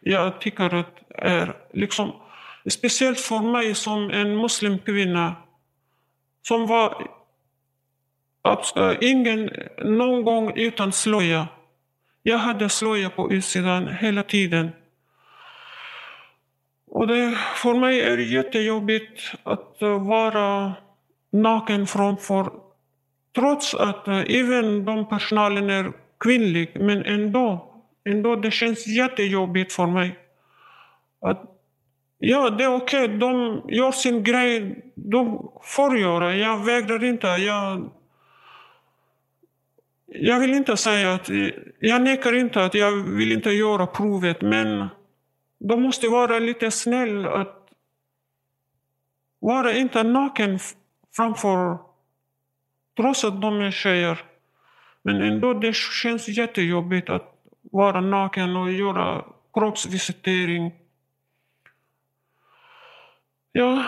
jag 0.00 0.40
tycker 0.40 0.74
att 0.74 1.02
är 1.08 1.56
liksom 1.72 2.12
speciellt 2.70 3.20
för 3.20 3.52
mig 3.52 3.74
som 3.74 4.10
en 4.10 4.36
muslimkvinna 4.36 5.36
som 6.42 6.66
var 6.66 7.08
eh, 8.76 8.96
ingen 9.00 9.50
någon 9.84 10.24
gång 10.24 10.52
utan 10.56 10.92
slöja. 10.92 11.48
Jag 12.22 12.38
hade 12.38 12.68
slöja 12.68 13.10
på 13.10 13.32
utsidan 13.32 13.88
hela 13.88 14.22
tiden. 14.22 14.70
Och 16.94 17.06
det, 17.06 17.38
för 17.56 17.74
mig 17.74 18.00
är 18.00 18.16
det 18.16 18.22
jättejobbigt 18.22 19.20
att 19.42 19.82
eh, 19.82 20.06
vara 20.06 20.72
naken 21.30 21.86
framför 21.86 22.50
Trots 23.34 23.74
att 23.74 24.08
eh, 24.08 24.24
även 24.28 24.84
de 24.84 25.08
personalen 25.08 25.70
är 25.70 25.92
kvinnlig, 26.20 26.70
men 26.74 27.04
ändå, 27.04 27.74
ändå 28.04 28.36
det 28.36 28.50
känns 28.50 28.86
jättejobbigt 28.86 29.72
för 29.72 29.86
mig. 29.86 30.18
Att 31.20 31.48
Ja, 32.24 32.50
det 32.50 32.64
är 32.64 32.74
okej. 32.74 33.04
Okay. 33.04 33.18
De 33.18 33.62
gör 33.68 33.92
sin 33.92 34.24
grej. 34.24 34.84
De 34.94 35.50
får 35.62 35.98
göra. 35.98 36.36
Jag 36.36 36.64
vägrar 36.64 37.04
inte. 37.04 37.26
Jag, 37.26 37.90
jag 40.06 40.40
vill 40.40 40.54
inte 40.54 40.76
säga 40.76 41.14
att... 41.14 41.30
Jag 41.80 42.02
nekar 42.02 42.32
inte 42.32 42.64
att 42.64 42.74
jag 42.74 42.92
vill 42.92 43.32
inte 43.32 43.50
göra 43.50 43.86
provet, 43.86 44.42
men 44.42 44.88
de 45.68 45.82
måste 45.82 46.08
vara 46.08 46.38
lite 46.38 46.70
snäll 46.70 47.26
att 47.26 47.68
vara 49.38 49.72
inte 49.72 50.02
naken 50.02 50.58
framför... 51.16 51.78
Trots 52.96 53.24
att 53.24 53.40
de 53.40 53.60
är 53.60 53.70
tjejer. 53.70 54.24
Men 55.02 55.22
ändå, 55.22 55.54
det 55.54 55.74
känns 55.74 56.28
jättejobbigt 56.28 57.10
att 57.10 57.44
vara 57.60 58.00
naken 58.00 58.56
och 58.56 58.72
göra 58.72 59.24
kroppsvisitering. 59.54 60.72
Ja, 63.52 63.84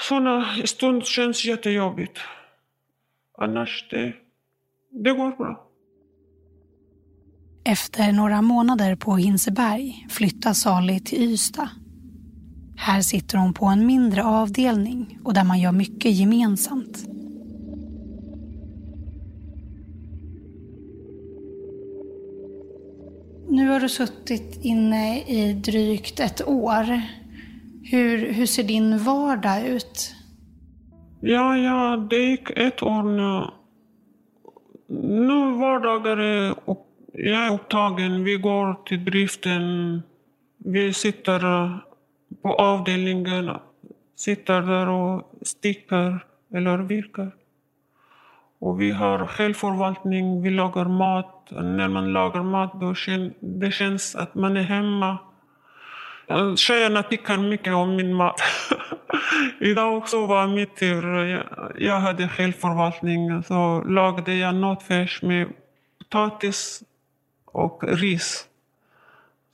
sådana 0.00 0.56
stund 0.64 1.06
känns 1.06 1.44
jättejobbigt. 1.44 2.18
Annars, 3.38 3.88
det, 3.90 4.12
det 4.90 5.12
går 5.12 5.30
bra. 5.30 5.67
Efter 7.68 8.12
några 8.12 8.42
månader 8.42 8.96
på 8.96 9.16
Hinseberg 9.16 10.06
flyttar 10.10 10.52
Sali 10.52 11.00
till 11.00 11.22
Ystad. 11.22 11.68
Här 12.76 13.00
sitter 13.00 13.38
hon 13.38 13.54
på 13.54 13.66
en 13.66 13.86
mindre 13.86 14.24
avdelning 14.24 15.18
och 15.24 15.34
där 15.34 15.44
man 15.44 15.60
gör 15.60 15.72
mycket 15.72 16.12
gemensamt. 16.12 17.06
Nu 23.48 23.68
har 23.68 23.80
du 23.80 23.88
suttit 23.88 24.64
inne 24.64 25.22
i 25.22 25.52
drygt 25.52 26.20
ett 26.20 26.48
år. 26.48 27.02
Hur, 27.82 28.32
hur 28.32 28.46
ser 28.46 28.64
din 28.64 28.98
vardag 28.98 29.66
ut? 29.66 30.14
Ja, 31.20 31.56
ja, 31.56 32.06
det 32.10 32.16
gick 32.16 32.50
ett 32.50 32.82
år 32.82 33.02
nu. 33.02 33.50
Nu 34.88 35.58
vardagar 35.58 36.16
är 36.16 36.50
upp, 36.50 36.87
jag 37.18 37.46
är 37.46 37.54
upptagen. 37.54 38.24
Vi 38.24 38.36
går 38.36 38.76
till 38.86 39.04
driften. 39.04 40.02
Vi 40.64 40.92
sitter 40.92 41.40
på 42.42 42.54
avdelningen, 42.54 43.50
sitter 44.16 44.62
där 44.62 44.88
och 44.88 45.32
stickar 45.42 46.24
eller 46.54 46.78
virkar. 46.78 47.30
Och 48.58 48.80
vi 48.80 48.90
har 48.90 49.26
självförvaltning, 49.26 50.42
vi 50.42 50.50
lagar 50.50 50.84
mat. 50.84 51.34
När 51.50 51.88
man 51.88 52.12
lagar 52.12 52.42
mat 52.42 52.80
då 52.80 52.94
kän, 52.94 53.34
det 53.40 53.70
känns 53.70 54.16
att 54.16 54.34
man 54.34 54.56
är 54.56 54.62
hemma. 54.62 55.18
Tjejerna 56.56 57.02
tycker 57.02 57.36
mycket 57.36 57.74
om 57.74 57.96
min 57.96 58.14
mat. 58.14 58.40
Idag 59.60 59.96
också 59.96 60.26
var 60.26 60.46
mitt 60.46 60.76
tur. 60.76 61.44
Jag 61.78 62.00
hade 62.00 62.28
självförvaltning. 62.28 63.42
Så 63.42 63.82
lagade 63.82 64.34
jag 64.34 64.54
nötfärs 64.54 65.22
med 65.22 65.48
potatis 65.98 66.82
och 67.52 67.84
ris. 67.84 68.48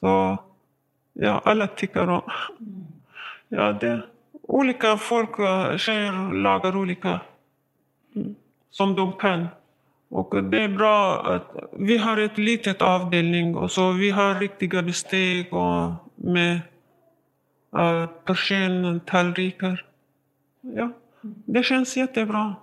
Så 0.01 0.39
ja, 1.13 1.43
alla 1.45 1.67
tycker 1.67 2.09
om. 2.09 2.23
Ja, 3.49 3.73
det, 3.73 4.03
olika 4.43 4.97
folk, 4.97 5.37
tjejer 5.81 6.33
lagar 6.33 6.77
olika 6.77 7.21
som 8.71 8.95
de 8.95 9.13
kan. 9.13 9.47
Och 10.09 10.45
det 10.45 10.63
är 10.63 10.69
bra 10.69 11.27
att 11.35 11.57
vi 11.73 11.99
har 11.99 12.17
ett 12.17 12.39
litet 12.39 12.83
avdelning 12.83 13.57
och 13.57 13.71
så 13.71 13.93
vi 13.93 14.11
har 14.11 14.35
riktiga 14.35 14.83
besteg 14.83 15.53
och 15.53 15.93
med 16.15 16.61
uh, 17.77 18.99
tallrikar. 19.05 19.85
Ja, 20.61 20.91
det 21.23 21.63
känns 21.63 21.97
jättebra. 21.97 22.55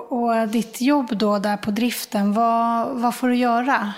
Och, 0.00 0.12
och 0.12 0.48
ditt 0.48 0.80
jobb 0.80 1.18
då 1.18 1.38
där 1.38 1.56
på 1.56 1.70
driften, 1.70 2.32
vad, 2.32 3.00
vad 3.00 3.14
får 3.14 3.28
du 3.28 3.36
göra? 3.36 3.92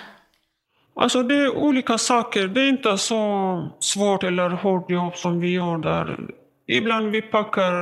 Alltså 0.95 1.23
det 1.23 1.35
är 1.35 1.57
olika 1.57 1.99
saker. 1.99 2.49
Det 2.49 2.61
är 2.61 2.69
inte 2.69 2.99
så 2.99 3.69
svårt 3.81 4.23
eller 4.23 4.51
hårt 4.51 4.91
jobb 4.91 5.17
som 5.17 5.41
vi 5.41 5.53
gör 5.53 5.79
där. 5.79 6.19
Ibland 6.67 7.11
vi 7.11 7.23
packar 7.23 7.73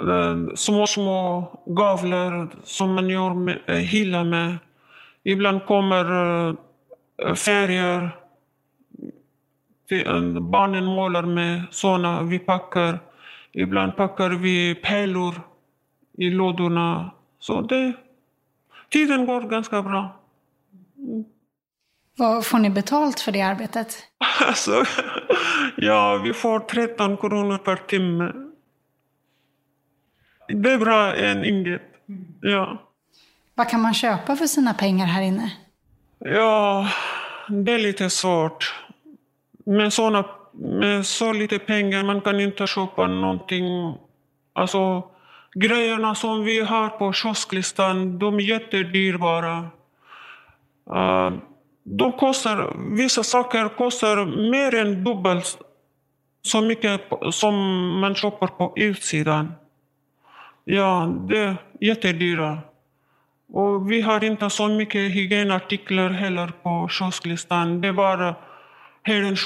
eh, 0.00 0.54
små, 0.54 0.86
små 0.86 1.50
gavlar 1.66 2.48
som 2.64 2.94
man 2.94 3.08
gör 3.08 3.34
med, 3.34 3.58
eh, 3.66 3.74
hylla 3.74 4.24
med. 4.24 4.58
Ibland 5.24 5.66
kommer 5.66 6.04
eh, 7.22 7.34
färger. 7.34 8.10
Barnen 10.40 10.84
målar 10.84 11.22
med 11.22 11.62
sådana. 11.70 12.22
Vi 12.22 12.38
packar. 12.38 12.98
Ibland 13.52 13.96
packar 13.96 14.30
vi 14.30 14.74
pärlor 14.74 15.34
i 16.16 16.30
lådorna. 16.30 17.10
Så 17.38 17.60
det, 17.60 17.92
tiden 18.88 19.26
går 19.26 19.40
ganska 19.40 19.82
bra. 19.82 20.20
Vad 22.16 22.46
får 22.46 22.58
ni 22.58 22.70
betalt 22.70 23.20
för 23.20 23.32
det 23.32 23.40
arbetet? 23.42 23.96
Alltså, 24.40 24.84
ja, 25.76 26.20
vi 26.24 26.32
får 26.32 26.60
13 26.60 27.16
kronor 27.16 27.58
per 27.58 27.76
timme. 27.76 28.32
Det 30.48 30.72
är 30.72 30.78
bra 30.78 31.14
än 31.14 31.44
inget. 31.44 31.82
Ja. 32.40 32.82
Vad 33.54 33.68
kan 33.68 33.80
man 33.80 33.94
köpa 33.94 34.36
för 34.36 34.46
sina 34.46 34.74
pengar 34.74 35.06
här 35.06 35.22
inne? 35.22 35.52
Ja, 36.18 36.88
det 37.48 37.72
är 37.72 37.78
lite 37.78 38.10
svårt. 38.10 38.74
Med, 39.64 39.92
såna, 39.92 40.24
med 40.52 41.06
så 41.06 41.32
lite 41.32 41.58
pengar 41.58 42.02
man 42.02 42.20
kan 42.20 42.40
inte 42.40 42.66
köpa 42.66 43.06
någonting. 43.06 43.94
Alltså, 44.52 45.10
grejerna 45.58 46.14
som 46.14 46.44
vi 46.44 46.60
har 46.60 46.88
på 46.88 47.12
kiosklistan, 47.12 48.18
de 48.18 48.34
är 48.34 48.40
jättedyrbara. 48.40 49.70
Uh, 50.90 51.30
de 51.84 52.12
kostar, 52.12 52.76
vissa 52.96 53.22
saker 53.22 53.68
kostar 53.68 54.16
mer 54.50 54.74
än 54.74 55.04
dubbelt 55.04 55.58
så 56.42 56.60
mycket 56.60 57.00
som 57.30 57.54
man 58.00 58.14
köper 58.14 58.46
på 58.46 58.72
utsidan. 58.76 59.54
Ja, 60.64 61.12
det 61.28 61.38
är 61.38 61.56
jättedyra. 61.80 62.58
Och 63.52 63.90
vi 63.90 64.00
har 64.00 64.24
inte 64.24 64.50
så 64.50 64.68
mycket 64.68 65.00
hygienartiklar 65.14 66.10
heller 66.10 66.52
på 66.62 66.88
kiosklistan. 66.88 67.80
Det 67.80 67.88
är 67.88 67.92
bara 67.92 68.34
Head 69.02 69.36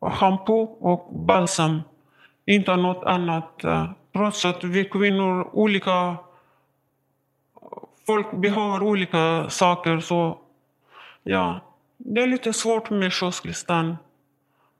shampoo 0.00 0.62
och 0.80 1.14
balsam. 1.26 1.82
Inte 2.46 2.76
något 2.76 3.04
annat. 3.04 3.64
Eh, 3.64 3.90
Trots 4.16 4.44
att 4.44 4.64
vi 4.64 4.84
kvinnor 4.84 5.50
olika... 5.52 6.16
Folk 8.06 8.36
behöver 8.36 8.82
olika 8.82 9.50
saker 9.50 10.00
så 10.00 10.38
ja, 11.22 11.60
det 11.96 12.22
är 12.22 12.26
lite 12.26 12.52
svårt 12.52 12.90
med 12.90 13.12
kiosklistan. 13.12 13.96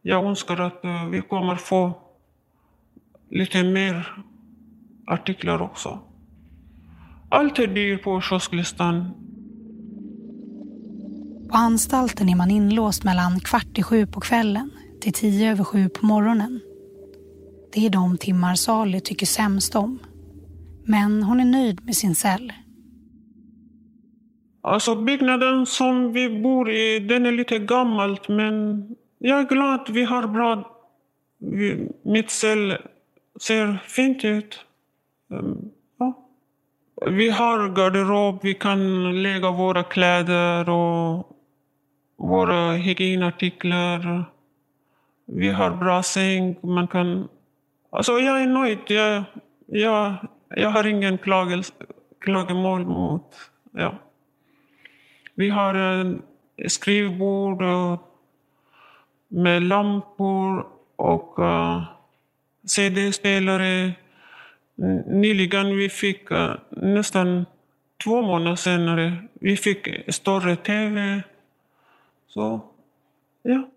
Jag 0.03 0.25
önskar 0.25 0.61
att 0.61 0.85
eh, 0.85 1.07
vi 1.07 1.23
kommer 1.23 1.57
få 1.57 1.93
lite 3.31 3.63
mer 3.63 4.25
artiklar 5.07 5.63
också. 5.63 5.99
Allt 7.29 7.59
är 7.59 7.67
dyrt 7.67 8.03
på 8.03 8.21
kiosklistan. 8.21 9.11
På 11.49 11.57
anstalten 11.57 12.29
är 12.29 12.37
man 12.37 12.51
inlåst 12.51 13.05
mellan 13.05 13.41
kvart 13.41 13.79
i 13.79 13.83
sju 13.83 14.07
på 14.07 14.21
kvällen 14.21 14.71
till 15.01 15.13
tio 15.13 15.51
över 15.51 15.65
sju 15.65 15.89
på 15.89 16.07
morgonen. 16.07 16.61
Det 17.77 17.87
är 17.87 17.91
de 17.91 18.19
timmar 18.19 18.55
Sally 18.55 19.01
tycker 19.01 19.27
sämst 19.27 19.75
om. 19.75 19.99
Men 20.85 21.23
hon 21.23 21.41
är 21.41 21.45
nöjd 21.45 21.85
med 21.85 21.97
sin 21.97 22.15
cell. 22.15 22.53
Alltså 24.63 24.95
byggnaden 24.95 25.67
som 25.67 26.13
vi 26.13 26.43
bor 26.43 26.71
i, 26.71 26.99
den 26.99 27.27
är 27.27 27.33
lite 27.33 27.59
gammal 27.59 28.19
men 28.29 28.87
jag 29.19 29.41
är 29.41 29.45
glad 29.45 29.81
att 29.81 29.89
vi 29.89 30.05
har 30.05 30.27
bra... 30.27 30.77
Mitt 32.03 32.31
cell 32.31 32.77
ser 33.41 33.83
fint 33.87 34.25
ut. 34.25 34.61
Ehm, 35.31 35.71
ja. 35.99 36.29
Vi 37.07 37.31
har 37.31 37.69
garderob, 37.69 38.39
vi 38.43 38.55
kan 38.55 39.23
lägga 39.23 39.51
våra 39.51 39.83
kläder 39.83 40.69
och 40.69 41.37
våra 42.19 42.73
hygienartiklar. 42.73 44.25
Vi 45.27 45.49
har 45.49 45.71
bra 45.71 46.03
säng, 46.03 46.57
man 46.63 46.89
kan... 46.89 47.29
Alltså 47.97 48.19
jag 48.19 48.43
är 48.43 48.47
nöjd. 48.47 48.79
Jag, 48.87 49.25
jag, 49.67 50.15
jag 50.49 50.71
har 50.71 50.87
ingen 50.87 51.19
klagomål 52.21 52.87
mot... 52.87 53.51
Ja. 53.73 53.95
Vi 55.35 55.51
har 55.51 55.75
en 55.75 56.23
skrivbord 56.69 57.63
med 59.29 59.63
lampor 59.63 60.67
och 60.97 61.39
eh, 61.39 61.77
uh, 61.77 61.83
CD-spelare. 62.65 63.93
Nyligen 65.07 65.77
vi 65.77 65.89
fick, 65.89 66.31
uh, 66.31 66.55
nästan 66.71 67.47
två 68.05 68.23
månader 68.23 68.57
senare, 68.57 69.17
vi 69.33 69.57
fick 69.57 69.89
större 70.15 70.57
TV. 70.57 71.23
Så, 72.27 72.61
ja. 73.43 73.69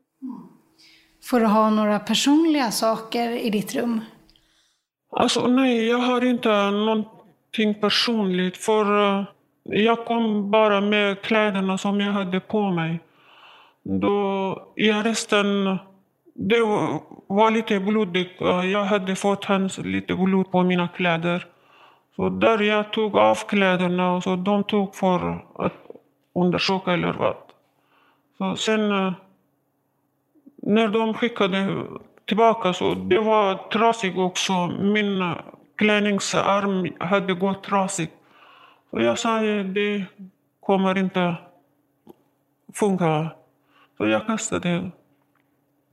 Får 1.24 1.40
du 1.40 1.46
ha 1.46 1.70
några 1.70 2.00
personliga 2.00 2.72
saker 2.72 3.32
i 3.32 3.50
ditt 3.50 3.76
rum? 3.76 4.02
Alltså 5.12 5.48
nej, 5.48 5.88
jag 5.88 5.98
har 5.98 6.26
inte 6.26 6.72
någonting 6.72 7.82
personligt. 7.82 8.58
För 8.58 9.18
eh, 9.20 9.24
jag 9.64 10.06
kom 10.06 10.52
bara 10.52 10.82
med 10.82 11.22
kläderna 11.22 11.78
som 11.78 12.02
jag 12.02 12.14
hade 12.14 12.40
på 12.40 12.72
mig. 12.72 13.00
Då 13.84 14.74
i 14.76 14.92
arresten, 14.92 15.78
det 16.36 16.60
var 17.28 17.52
lite 17.52 17.80
blodigt. 17.80 18.42
Jag 18.74 18.86
hade 18.86 19.16
fått 19.16 19.46
hans 19.46 19.78
lite 19.78 20.16
blod 20.16 20.52
på 20.52 20.64
mina 20.64 20.88
kläder. 20.88 21.46
Så 22.16 22.30
där 22.30 22.62
jag 22.62 22.94
tog 22.94 23.18
av 23.18 23.36
kläderna 23.36 24.14
och 24.16 24.24
så 24.24 24.36
de 24.36 24.64
tog 24.64 24.96
för 24.96 25.46
att 25.66 25.74
undersöka 26.36 26.94
eller 26.94 27.14
vad. 27.14 27.36
Så 28.38 28.56
sen 28.56 28.92
eh, 28.92 29.14
när 30.62 30.88
de 30.88 31.14
skickade 31.14 31.86
tillbaka 32.26 32.74
så 32.74 32.94
det 32.94 33.20
var 33.20 33.70
trasigt 33.70 34.18
också. 34.18 34.68
Min 34.68 35.36
klänningsarm 35.76 36.88
hade 37.00 37.34
gått 37.34 37.64
trasigt. 37.64 38.14
Och 38.90 39.04
jag 39.04 39.20
sa 39.20 39.38
att 39.38 39.74
det 39.74 40.06
kommer 40.60 40.98
inte 40.98 41.36
funka. 42.74 43.32
Så 43.98 44.08
jag 44.08 44.28
kastade. 44.28 44.92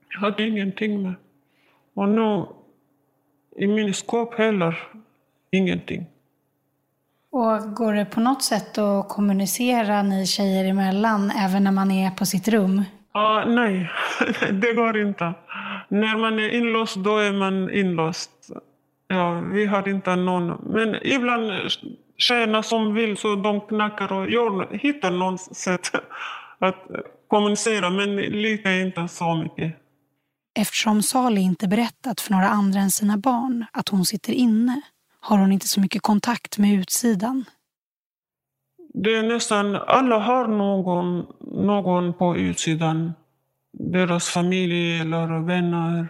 Jag 0.08 0.20
hade 0.20 0.48
ingenting 0.48 1.02
med. 1.02 1.14
Och 1.94 2.08
nu 2.08 2.46
i 3.56 3.66
min 3.66 3.94
skåp 3.94 4.34
heller 4.34 4.78
ingenting. 5.50 6.06
Och 7.30 7.74
går 7.74 7.92
det 7.92 8.04
på 8.04 8.20
något 8.20 8.42
sätt 8.42 8.78
att 8.78 9.08
kommunicera 9.08 10.02
ni 10.02 10.26
tjejer 10.26 10.64
emellan 10.64 11.30
även 11.30 11.64
när 11.64 11.72
man 11.72 11.90
är 11.90 12.10
på 12.10 12.26
sitt 12.26 12.48
rum? 12.48 12.84
Ah, 13.18 13.44
nej, 13.44 13.90
det 14.52 14.72
går 14.72 14.96
inte. 14.96 15.34
När 15.88 16.16
man 16.16 16.38
är 16.38 16.48
inlåst, 16.48 16.96
då 16.96 17.18
är 17.18 17.32
man 17.32 17.70
inlåst. 17.70 18.30
Ja, 19.08 19.40
vi 19.40 19.66
har 19.66 19.88
inte 19.88 20.16
någon. 20.16 20.72
Men 20.74 20.96
ibland 21.02 21.52
tjejerna 22.16 22.62
som 22.62 22.94
vill 22.94 23.16
så 23.16 23.36
de 23.36 23.60
knackar 23.60 24.12
och 24.12 24.30
gör, 24.30 24.76
hittar 24.76 25.10
något 25.10 25.56
sätt 25.56 25.90
att 26.58 26.86
kommunicera, 27.28 27.90
men 27.90 28.16
lite 28.16 28.70
inte 28.70 29.08
så 29.08 29.34
mycket. 29.34 29.76
Eftersom 30.58 31.02
Sali 31.02 31.40
inte 31.40 31.68
berättat 31.68 32.20
för 32.20 32.32
några 32.32 32.48
andra 32.48 32.80
än 32.80 32.90
sina 32.90 33.16
barn 33.16 33.64
att 33.72 33.88
hon 33.88 34.04
sitter 34.04 34.32
inne 34.32 34.80
har 35.20 35.38
hon 35.38 35.52
inte 35.52 35.68
så 35.68 35.80
mycket 35.80 36.02
kontakt 36.02 36.58
med 36.58 36.74
utsidan. 36.74 37.44
Det 38.98 39.14
är 39.14 39.22
nästan 39.22 39.76
alla 39.76 40.18
har 40.18 40.46
någon, 40.46 41.26
någon 41.40 42.14
på 42.14 42.36
utsidan. 42.36 43.12
Deras 43.72 44.28
familj 44.28 45.00
eller 45.00 45.46
vänner. 45.46 46.08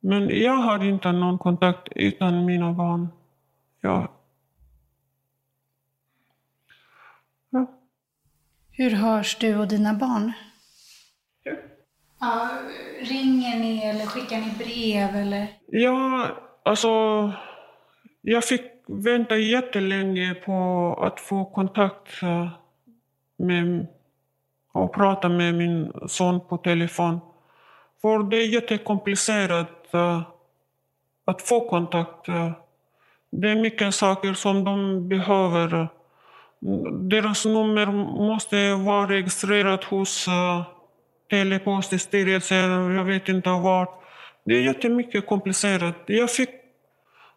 Men 0.00 0.28
jag 0.42 0.56
har 0.56 0.84
inte 0.84 1.12
någon 1.12 1.38
kontakt 1.38 1.88
utan 1.90 2.44
mina 2.44 2.72
barn. 2.72 3.08
Jag 3.80 4.08
Hur 8.74 8.90
hörs 8.90 9.38
du 9.38 9.58
och 9.58 9.68
dina 9.68 9.94
barn? 9.94 10.32
Ja, 12.20 12.50
ringer 13.00 13.58
ni 13.58 13.84
eller 13.84 14.06
skickar 14.06 14.38
ni 14.38 14.52
brev? 14.58 15.16
Eller? 15.16 15.46
Ja, 15.66 16.28
alltså... 16.64 16.88
Jag 18.20 18.44
fick 18.44 18.81
vänta 18.86 19.36
jättelänge 19.36 20.34
på 20.34 20.98
att 21.00 21.20
få 21.20 21.44
kontakt 21.44 22.22
med 23.36 23.86
och 24.72 24.94
prata 24.94 25.28
med 25.28 25.54
min 25.54 25.92
son 26.06 26.40
på 26.48 26.56
telefon. 26.56 27.20
För 28.02 28.22
det 28.22 28.36
är 28.36 28.46
jättekomplicerat 28.46 29.94
eh, 29.94 30.22
att 31.24 31.42
få 31.42 31.68
kontakt. 31.68 32.26
Det 33.30 33.50
är 33.50 33.62
mycket 33.62 33.94
saker 33.94 34.34
som 34.34 34.64
de 34.64 35.08
behöver 35.08 35.88
deras 37.10 37.44
nummer 37.44 37.86
måste 38.26 38.74
vara 38.74 39.08
registrerat 39.08 39.84
hos 39.84 40.28
eh, 40.28 40.62
Telepoststyrelsen, 41.30 42.94
jag 42.94 43.04
vet 43.04 43.28
inte 43.28 43.50
vart. 43.50 44.02
Det 44.44 44.54
är 44.54 44.60
jättemycket 44.60 45.26
komplicerat. 45.26 45.94
Jag 46.06 46.30
fick 46.30 46.50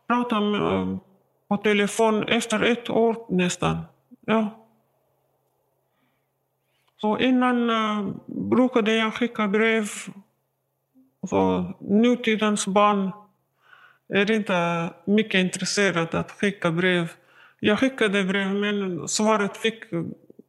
prata 0.08 0.40
med, 0.40 1.00
på 1.48 1.58
telefon 1.58 2.24
efter 2.24 2.64
ett 2.64 2.90
år 2.90 3.26
nästan. 3.30 3.78
Ja. 4.26 4.66
Så 6.98 7.20
innan 7.20 7.70
uh, 7.70 8.10
brukade 8.26 8.96
jag 8.96 9.14
skicka 9.14 9.48
brev. 9.48 9.90
Så 11.30 11.74
nutidens 11.80 12.68
barn 12.68 13.12
är 14.14 14.32
inte 14.32 14.90
mycket 15.06 15.40
intresserade 15.40 16.20
att 16.20 16.32
skicka 16.32 16.72
brev. 16.72 17.12
Jag 17.60 17.80
skickade 17.80 18.24
brev, 18.24 18.56
men 18.56 19.08
svaret 19.08 19.58
fick 19.58 19.84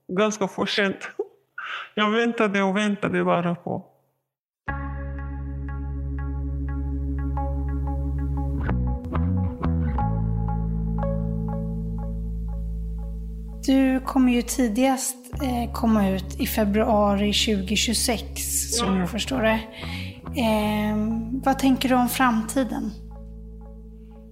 ganska 0.08 0.48
för 0.48 0.66
sent. 0.66 1.10
Jag 1.94 2.10
väntade 2.10 2.62
och 2.62 2.76
väntade 2.76 3.24
bara 3.24 3.54
på. 3.54 3.95
Du 13.66 14.00
kommer 14.00 14.32
ju 14.32 14.42
tidigast 14.42 15.16
eh, 15.42 15.72
komma 15.72 16.10
ut 16.10 16.40
i 16.40 16.46
februari 16.46 17.32
2026, 17.32 18.22
som 18.70 18.94
Ja. 18.94 19.00
jag 19.00 19.10
förstår 19.10 19.42
det. 19.42 19.60
Eh, 20.40 20.96
vad 21.44 21.58
tänker 21.58 21.88
du 21.88 21.94
om 21.94 22.08
framtiden? 22.08 22.90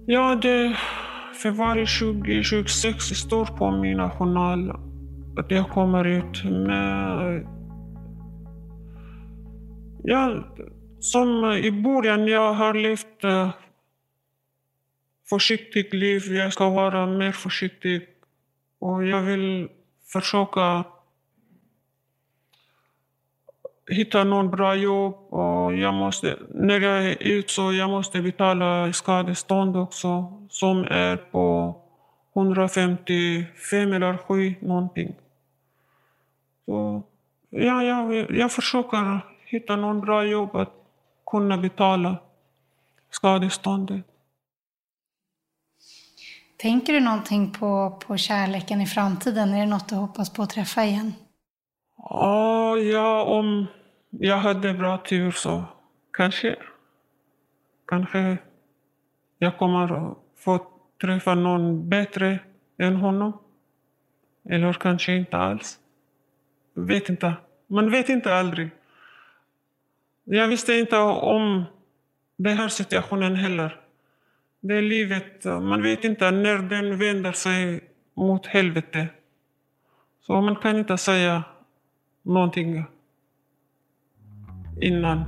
Ja, 0.05 0.35
det 0.35 0.77
februari 1.43 1.85
2026 1.85 3.03
står 3.03 3.45
på 3.45 3.71
min 3.71 4.09
journal 4.09 4.69
att 5.37 5.51
jag 5.51 5.69
kommer 5.69 6.05
ut 6.07 6.43
med... 6.43 7.47
Ja, 10.03 10.43
som 10.99 11.51
i 11.51 11.71
början, 11.71 12.27
jag 12.27 12.53
har 12.53 12.73
levt 12.73 13.23
uh, 13.23 13.49
försiktigt 15.29 15.93
liv. 15.93 16.21
Jag 16.29 16.53
ska 16.53 16.69
vara 16.69 17.05
mer 17.05 17.31
försiktig. 17.31 18.01
Och 18.79 19.05
jag 19.05 19.21
vill 19.21 19.69
försöka 20.13 20.83
hitta 23.89 24.23
någon 24.23 24.51
bra 24.51 24.75
jobb. 24.75 25.15
Och 25.33 25.75
jag 25.75 25.93
måste, 25.93 26.37
när 26.49 26.79
jag 26.79 27.05
är 27.05 27.17
ute 27.19 27.53
så 27.53 27.73
jag 27.73 27.89
måste 27.89 28.21
betala 28.21 28.93
skadestånd 28.93 29.77
också 29.77 30.41
som 30.49 30.83
är 30.83 31.17
på 31.17 31.75
155 32.35 33.93
eller 33.93 34.17
7 34.17 34.55
någonting. 34.59 35.15
Så, 36.65 37.03
ja, 37.49 37.83
jag, 37.83 38.31
jag 38.31 38.51
försöker 38.51 39.19
hitta 39.45 39.75
någon 39.75 40.01
bra 40.01 40.25
jobb 40.25 40.55
att 40.55 40.73
kunna 41.31 41.57
betala 41.57 42.17
skadeståndet. 43.09 44.14
Tänker 46.65 46.93
du 46.93 46.99
någonting 46.99 47.51
på, 47.51 47.99
på 48.07 48.17
kärleken 48.17 48.81
i 48.81 48.85
framtiden? 48.85 49.53
Är 49.53 49.59
det 49.59 49.65
något 49.65 49.89
du 49.89 49.95
hoppas 49.95 50.33
på 50.33 50.41
att 50.41 50.49
träffa 50.49 50.83
igen? 50.83 51.13
Ja, 51.97 52.77
ja, 52.77 53.23
om 53.23 53.65
jag 54.09 54.37
hade 54.37 54.73
bra 54.73 54.97
tur 54.97 55.31
så 55.31 55.63
kanske. 56.13 56.55
Kanske 57.87 58.37
jag 59.37 59.57
kommer 59.57 60.11
att 60.11 60.17
få 60.37 60.67
träffa 61.01 61.35
någon 61.35 61.89
bättre 61.89 62.39
än 62.77 62.95
honom. 62.95 63.39
Eller 64.49 64.73
kanske 64.73 65.15
inte 65.15 65.37
alls. 65.37 65.79
Vet 66.73 67.09
inte. 67.09 67.33
Man 67.67 67.91
vet 67.91 68.09
inte 68.09 68.35
aldrig. 68.35 68.69
Jag 70.23 70.47
visste 70.47 70.73
inte 70.73 70.97
om 70.97 71.63
den 72.37 72.57
här 72.57 72.69
situationen 72.69 73.35
heller. 73.35 73.84
Det 74.67 74.75
är 74.75 74.81
livet. 74.81 75.45
Man 75.45 75.81
vet 75.81 76.03
inte 76.03 76.31
när 76.31 76.57
den 76.57 76.97
vänder 76.97 77.31
sig 77.31 77.79
mot 78.15 78.45
helvete. 78.45 79.07
Så 80.21 80.41
man 80.41 80.55
kan 80.55 80.77
inte 80.77 80.97
säga 80.97 81.43
någonting 82.23 82.85
innan. 84.81 85.19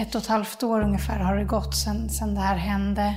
Ett 0.00 0.14
och 0.14 0.20
ett 0.20 0.26
halvt 0.26 0.62
år 0.62 0.82
ungefär 0.82 1.18
har 1.18 1.36
det 1.36 1.44
gått 1.44 1.74
sedan, 1.74 2.08
sedan 2.08 2.34
det 2.34 2.40
här 2.40 2.56
hände. 2.56 3.14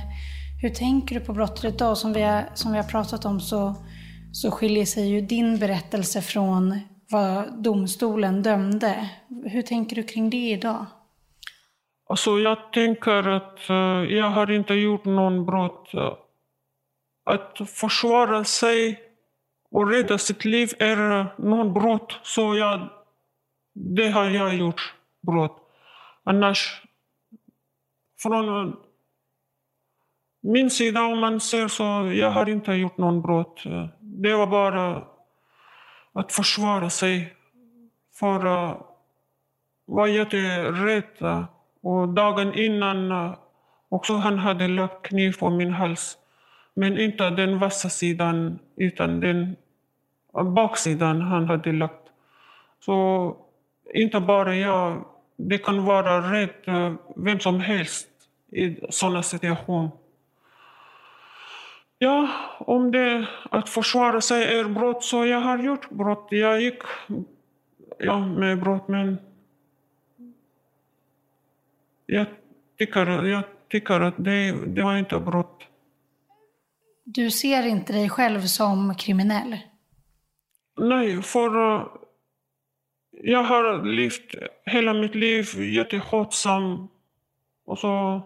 Hur 0.62 0.70
tänker 0.70 1.20
du 1.20 1.26
på 1.26 1.32
brottet 1.32 1.74
idag? 1.74 1.98
Som 1.98 2.12
vi 2.12 2.22
har, 2.22 2.44
som 2.54 2.72
vi 2.72 2.78
har 2.78 2.84
pratat 2.84 3.24
om 3.24 3.40
så, 3.40 3.76
så 4.34 4.50
skiljer 4.50 4.84
sig 4.84 5.08
ju 5.08 5.20
din 5.20 5.58
berättelse 5.58 6.22
från 6.22 6.80
vad 7.10 7.62
domstolen 7.62 8.42
dömde. 8.42 9.10
Hur 9.44 9.62
tänker 9.62 9.96
du 9.96 10.02
kring 10.02 10.30
det 10.30 10.50
idag? 10.50 10.86
Alltså 12.08 12.38
jag 12.38 12.72
tänker 12.72 13.28
att 13.28 13.70
eh, 13.70 13.76
jag 14.16 14.30
har 14.30 14.50
inte 14.50 14.74
gjort 14.74 15.04
någon 15.04 15.46
brott. 15.46 15.90
Att 17.24 17.70
försvara 17.70 18.44
sig 18.44 19.00
och 19.70 19.90
rädda 19.90 20.18
sitt 20.18 20.44
liv 20.44 20.70
är 20.78 21.20
eh, 21.20 21.26
någon 21.38 21.72
brott. 21.72 22.20
Så 22.22 22.56
jag, 22.56 22.88
det 23.74 24.08
har 24.08 24.30
jag 24.30 24.56
gjort 24.56 24.94
brott. 25.22 25.56
Annars, 26.24 26.82
från 28.22 28.76
min 30.42 30.70
sida 30.70 31.02
om 31.02 31.18
man 31.20 31.40
ser 31.40 31.68
så, 31.68 32.12
jag 32.14 32.30
har 32.30 32.48
inte 32.48 32.72
gjort 32.72 32.98
någon 32.98 33.22
brott. 33.22 33.64
Det 34.16 34.34
var 34.34 34.46
bara 34.46 35.02
att 36.12 36.32
försvara 36.32 36.90
sig. 36.90 37.34
För 38.14 38.46
uh, 38.46 38.76
var 39.86 40.06
jätterädd. 40.06 41.46
Och 41.82 42.08
dagen 42.08 42.54
innan 42.54 43.12
uh, 43.12 43.34
också 43.88 44.12
han 44.12 44.38
hade 44.38 44.68
lagt 44.68 45.06
kniv 45.06 45.38
på 45.38 45.50
min 45.50 45.72
hals. 45.72 46.18
Men 46.74 46.98
inte 46.98 47.30
den 47.30 47.58
vassa 47.58 47.88
sidan, 47.88 48.58
utan 48.76 49.20
den 49.20 49.56
baksidan 50.54 51.20
han 51.20 51.48
hade 51.48 51.72
lagt. 51.72 52.10
Så 52.80 53.36
inte 53.94 54.20
bara 54.20 54.56
jag, 54.56 55.04
det 55.36 55.58
kan 55.58 55.84
vara 55.84 56.32
rädd 56.32 56.50
eh, 56.66 56.92
vem 57.16 57.40
som 57.40 57.60
helst 57.60 58.08
i 58.52 58.76
sådana 58.90 59.22
situationer. 59.22 59.90
Ja, 61.98 62.28
om 62.58 62.90
det 62.90 63.28
att 63.50 63.68
försvara 63.68 64.20
sig 64.20 64.58
är 64.58 64.64
brott 64.64 65.04
så 65.04 65.26
jag 65.26 65.40
har 65.40 65.58
gjort 65.58 65.90
brott. 65.90 66.26
Jag 66.30 66.60
gick 66.60 66.82
ja, 67.98 68.26
med 68.26 68.60
brott 68.60 68.88
men 68.88 69.18
jag 72.06 72.26
tycker, 72.78 73.24
jag 73.24 73.42
tycker 73.68 74.00
att 74.00 74.14
det, 74.16 74.66
det 74.66 74.82
var 74.82 74.96
inte 74.96 75.18
brott. 75.18 75.62
Du 77.04 77.30
ser 77.30 77.66
inte 77.66 77.92
dig 77.92 78.08
själv 78.08 78.40
som 78.40 78.94
kriminell? 78.94 79.58
Nej, 80.76 81.22
för 81.22 81.50
jag 83.10 83.42
har 83.42 83.84
levt 83.84 84.34
hela 84.64 84.94
mitt 84.94 85.14
liv 85.14 85.44
jätteskötsam. 85.62 86.88
Och 87.66 87.78
så 87.78 88.22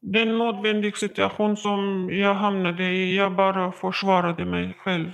det 0.00 0.18
är 0.18 0.26
en 0.26 0.38
nödvändig 0.38 0.96
situation 0.96 1.56
som 1.56 2.08
jag 2.12 2.34
hamnade 2.34 2.84
i. 2.84 3.16
Jag 3.16 3.36
bara 3.36 3.72
försvarade 3.72 4.44
mig 4.44 4.76
själv. 4.78 5.10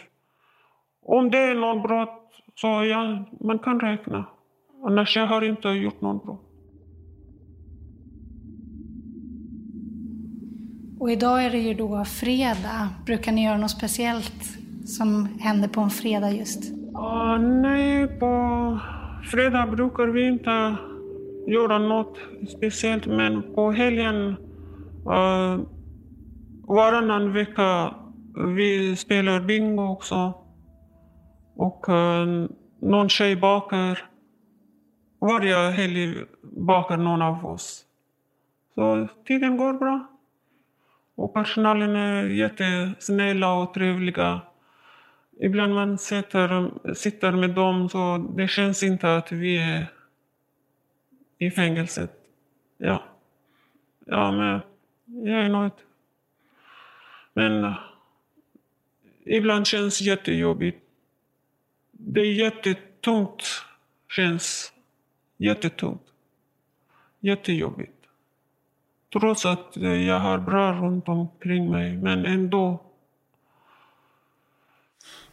Om 1.03 1.31
det 1.31 1.39
är 1.39 1.55
någon 1.55 1.83
brott 1.83 2.43
så 2.55 2.67
ja, 2.67 3.25
man 3.41 3.59
kan 3.59 3.81
räkna. 3.81 4.25
Annars 4.85 5.17
jag 5.17 5.27
har 5.27 5.43
inte 5.43 5.69
gjort 5.69 6.01
någon 6.01 6.19
brott. 6.19 6.43
Och 11.01 11.11
idag 11.11 11.45
är 11.45 11.51
det 11.51 11.59
ju 11.59 11.75
då 11.75 12.05
fredag. 12.05 12.89
Brukar 13.07 13.33
ni 13.33 13.45
göra 13.45 13.57
något 13.57 13.71
speciellt 13.71 14.59
som 14.85 15.29
händer 15.41 15.69
på 15.69 15.81
en 15.81 15.91
fredag 15.91 16.31
just? 16.31 16.73
Ah, 16.95 17.39
nej, 17.39 18.07
på 18.07 18.79
fredag 19.31 19.67
brukar 19.67 20.07
vi 20.07 20.29
inte 20.29 20.77
göra 21.47 21.79
något 21.79 22.19
speciellt, 22.57 23.07
men 23.07 23.43
på 23.55 23.71
helgen 23.73 24.37
uh, 25.11 25.61
varannan 26.67 27.33
vecka 27.33 27.95
vi 28.57 28.97
spelar 28.97 29.41
bingo 29.41 29.83
också. 29.83 30.35
Och 31.57 31.89
uh, 31.89 32.47
någon 32.81 33.09
tjej 33.09 33.37
bakar. 33.37 34.05
Varje 35.21 35.71
helg 35.71 36.25
bakar 36.43 36.97
någon 36.97 37.23
av 37.23 37.47
oss. 37.47 37.85
Så 38.75 39.09
tiden 39.27 39.57
går 39.57 39.73
bra. 39.73 40.07
Och 41.15 41.35
personalen 41.35 41.97
är 41.97 42.25
jättesnälla 42.25 43.53
och 43.53 43.75
trevliga. 43.75 44.41
Ibland 45.41 45.75
man 45.75 45.99
sitter, 45.99 46.71
sitter 46.95 47.33
med 47.33 47.51
dem 47.51 47.89
så 47.89 48.19
det 48.37 48.49
känns 48.49 48.83
inte 48.83 49.17
att 49.17 49.33
vi 49.33 49.59
är 49.59 49.87
i 51.39 51.51
fängelset. 51.51 52.13
Ja. 52.79 53.03
Ja, 54.07 54.33
men 54.33 54.61
jag 55.07 55.45
är 55.45 55.49
nöjd. 55.49 55.73
Men 57.33 57.65
eh, 57.65 57.75
ibland 59.25 59.67
känns 59.67 60.01
jättejobbigt. 60.01 60.83
Det 61.93 62.21
är 62.21 62.33
jättetungt. 62.33 63.43
Känns 64.17 64.73
jättetungt. 65.37 66.03
Jättejobbigt. 67.21 67.93
Trots 69.13 69.47
att 69.47 69.77
eh, 69.77 70.07
jag 70.07 70.21
har 70.21 70.39
bra 70.39 70.73
runt 70.73 71.09
omkring 71.09 71.71
mig, 71.71 71.97
men 71.97 72.27
ändå. 72.27 72.83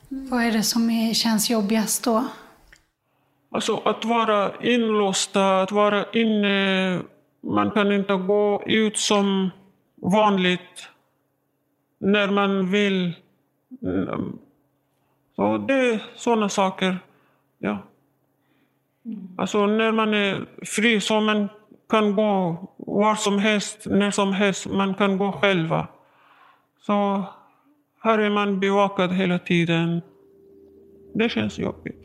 Vad 0.10 0.44
är 0.44 0.52
det 0.52 0.64
som 0.64 0.90
är, 0.90 1.14
känns 1.14 1.50
jobbigast 1.50 2.04
då? 2.04 2.28
Alltså 3.50 3.78
att 3.78 4.06
vara 4.06 4.52
inlåsta, 4.62 5.62
att 5.62 5.72
vara 5.72 6.06
inne 6.14 7.02
man 7.42 7.72
kan 7.72 7.92
inte 7.92 8.14
gå 8.14 8.64
ut 8.66 8.98
som 8.98 9.50
vanligt 10.04 10.90
när 12.00 12.32
man 12.32 12.72
vill. 12.72 13.14
Mm, 13.82 14.38
så 15.36 15.58
det 15.58 15.74
är 15.74 16.04
sådana 16.16 16.50
saker. 16.50 17.00
Ja. 17.58 17.78
Alltså 19.38 19.66
när 19.66 19.92
man 19.92 20.14
är 20.14 20.46
fri 20.66 21.02
så 21.02 21.22
man 21.22 21.50
kan 21.90 22.16
gå 22.16 22.58
var 22.78 23.16
som 23.16 23.40
helst, 23.40 23.86
när 23.86 24.12
som 24.12 24.34
helst. 24.34 24.68
Man 24.70 24.94
kan 24.94 25.18
gå 25.18 25.32
själva. 25.32 25.88
Så 26.80 27.24
här 28.00 28.20
är 28.20 28.30
man 28.30 28.60
bevakad 28.60 29.12
hela 29.12 29.40
tiden. 29.40 30.02
Det 31.14 31.30
känns 31.30 31.60
jobbigt. 31.60 32.03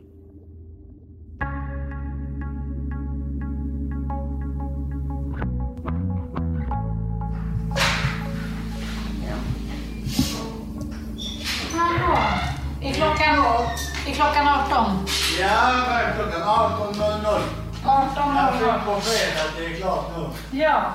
Klockan 14.19 14.49
18? 14.49 15.07
Ja, 15.41 15.85
klockan 16.17 16.43
18.00. 16.43 17.41
18.00. 17.85 18.85
på 18.85 19.01
fredag, 19.01 19.45
det 19.59 19.65
är 19.65 19.81
klart 19.81 20.05
nu. 20.17 20.59
Ja. 20.59 20.95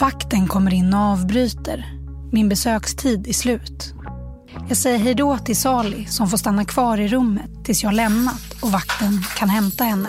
Vakten 0.00 0.48
kommer 0.48 0.74
in 0.74 0.94
och 0.94 1.00
avbryter. 1.00 1.84
Min 2.32 2.48
besökstid 2.48 3.28
är 3.28 3.32
slut. 3.32 3.94
Jag 4.68 4.76
säger 4.76 4.98
hej 4.98 5.14
då 5.14 5.38
till 5.38 5.56
Sali 5.56 6.06
som 6.06 6.28
får 6.28 6.38
stanna 6.38 6.64
kvar 6.64 6.98
i 6.98 7.08
rummet 7.08 7.64
tills 7.64 7.82
jag 7.82 7.94
lämnat 7.94 8.56
och 8.62 8.72
vakten 8.72 9.24
kan 9.36 9.48
hämta 9.48 9.84
henne. 9.84 10.08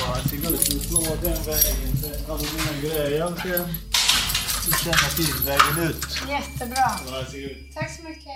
Varsågod, 0.00 0.58
du 0.70 0.80
får 0.80 1.16
den 1.22 1.44
vägen. 1.44 2.26
Har 2.28 2.38
du 2.38 2.44
dina 2.44 2.94
grejer 2.94 3.95
Du 4.66 4.72
känner 4.72 5.16
till 5.16 5.46
vägen 5.46 5.90
ut. 5.90 6.06
Jättebra. 6.28 6.90
Varsågod. 7.10 7.74
Tack 7.74 7.90
så 7.90 8.02
mycket. 8.02 8.32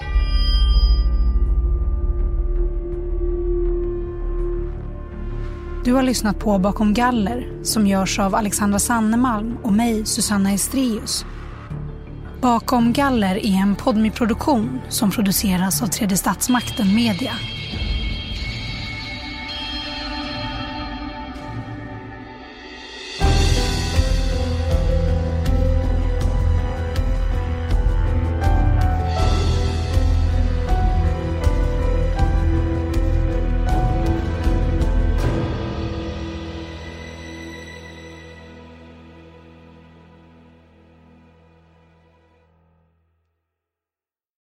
Du 5.84 5.92
har 5.92 6.02
lyssnat 6.02 6.38
på 6.38 6.58
Bakom 6.58 6.94
galler 6.94 7.64
som 7.64 7.86
görs 7.86 8.18
av 8.18 8.34
Alexandra 8.34 8.78
Sannemalm 8.78 9.56
och 9.62 9.72
mig, 9.72 10.06
Susanna 10.06 10.52
Estrius. 10.52 11.24
Bakom 12.40 12.92
galler 12.92 13.36
är 13.36 13.62
en 13.62 13.76
podmi 13.76 14.10
produktion 14.10 14.80
som 14.88 15.10
produceras 15.10 15.82
av 15.82 15.86
Tredje 15.86 16.16
Statsmakten 16.16 16.94
Media. 16.94 17.32